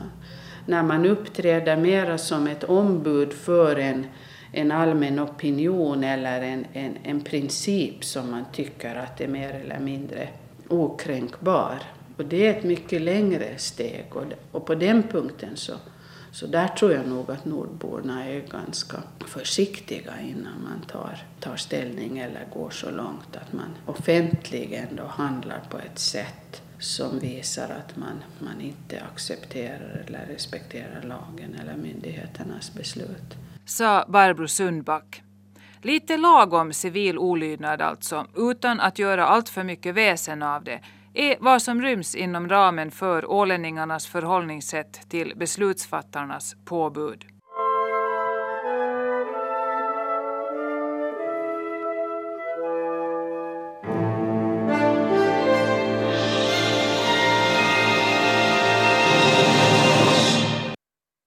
När 0.66 0.82
man 0.82 1.06
uppträder 1.06 1.76
mera 1.76 2.18
som 2.18 2.46
ett 2.46 2.64
ombud 2.64 3.32
för 3.32 3.76
en, 3.76 4.06
en 4.52 4.72
allmän 4.72 5.20
opinion 5.20 6.04
eller 6.04 6.42
en, 6.42 6.66
en, 6.72 6.96
en 7.02 7.20
princip 7.20 8.04
som 8.04 8.30
man 8.30 8.44
tycker 8.52 8.94
att 8.94 9.20
är 9.20 9.28
mer 9.28 9.54
eller 9.54 9.78
mindre 9.78 10.28
okränkbar. 10.68 11.82
Och 12.16 12.24
det 12.24 12.46
är 12.46 12.58
ett 12.58 12.64
mycket 12.64 13.02
längre 13.02 13.58
steg 13.58 14.04
och, 14.10 14.24
och 14.52 14.66
på 14.66 14.74
den 14.74 15.02
punkten 15.02 15.56
så 15.56 15.72
så 16.32 16.46
där 16.46 16.68
tror 16.68 16.92
jag 16.92 17.06
nog 17.06 17.30
att 17.30 17.44
nordborna 17.44 18.26
är 18.26 18.40
ganska 18.40 19.02
försiktiga 19.26 20.20
innan 20.20 20.62
man 20.62 20.80
tar, 20.86 21.24
tar 21.40 21.56
ställning 21.56 22.18
eller 22.18 22.46
går 22.54 22.70
så 22.70 22.90
långt 22.90 23.36
att 23.36 23.52
man 23.52 23.76
offentligen 23.86 24.96
då 24.96 25.04
handlar 25.06 25.60
på 25.70 25.78
ett 25.78 25.98
sätt 25.98 26.62
som 26.78 27.18
visar 27.18 27.68
att 27.68 27.96
man, 27.96 28.22
man 28.38 28.60
inte 28.60 29.02
accepterar 29.12 30.04
eller 30.06 30.26
respekterar 30.26 31.02
lagen 31.02 31.56
eller 31.62 31.76
myndigheternas 31.76 32.74
beslut. 32.74 33.36
Sa 33.70 34.04
Barbro 34.08 34.48
Sundback. 34.48 35.22
Lite 35.82 36.16
lagom 36.16 36.72
civil 36.72 37.18
olydnad 37.18 37.82
alltså, 37.82 38.26
utan 38.36 38.80
att 38.80 38.98
göra 38.98 39.26
allt 39.26 39.48
för 39.48 39.64
mycket 39.64 39.94
väsen 39.94 40.42
av 40.42 40.64
det 40.64 40.80
är 41.14 41.36
vad 41.40 41.62
som 41.62 41.82
ryms 41.82 42.14
inom 42.14 42.48
ramen 42.48 42.90
för 42.90 43.30
ålänningarnas 43.30 44.06
förhållningssätt 44.06 45.10
till 45.10 45.32
beslutsfattarnas 45.36 46.56
påbud. 46.64 47.24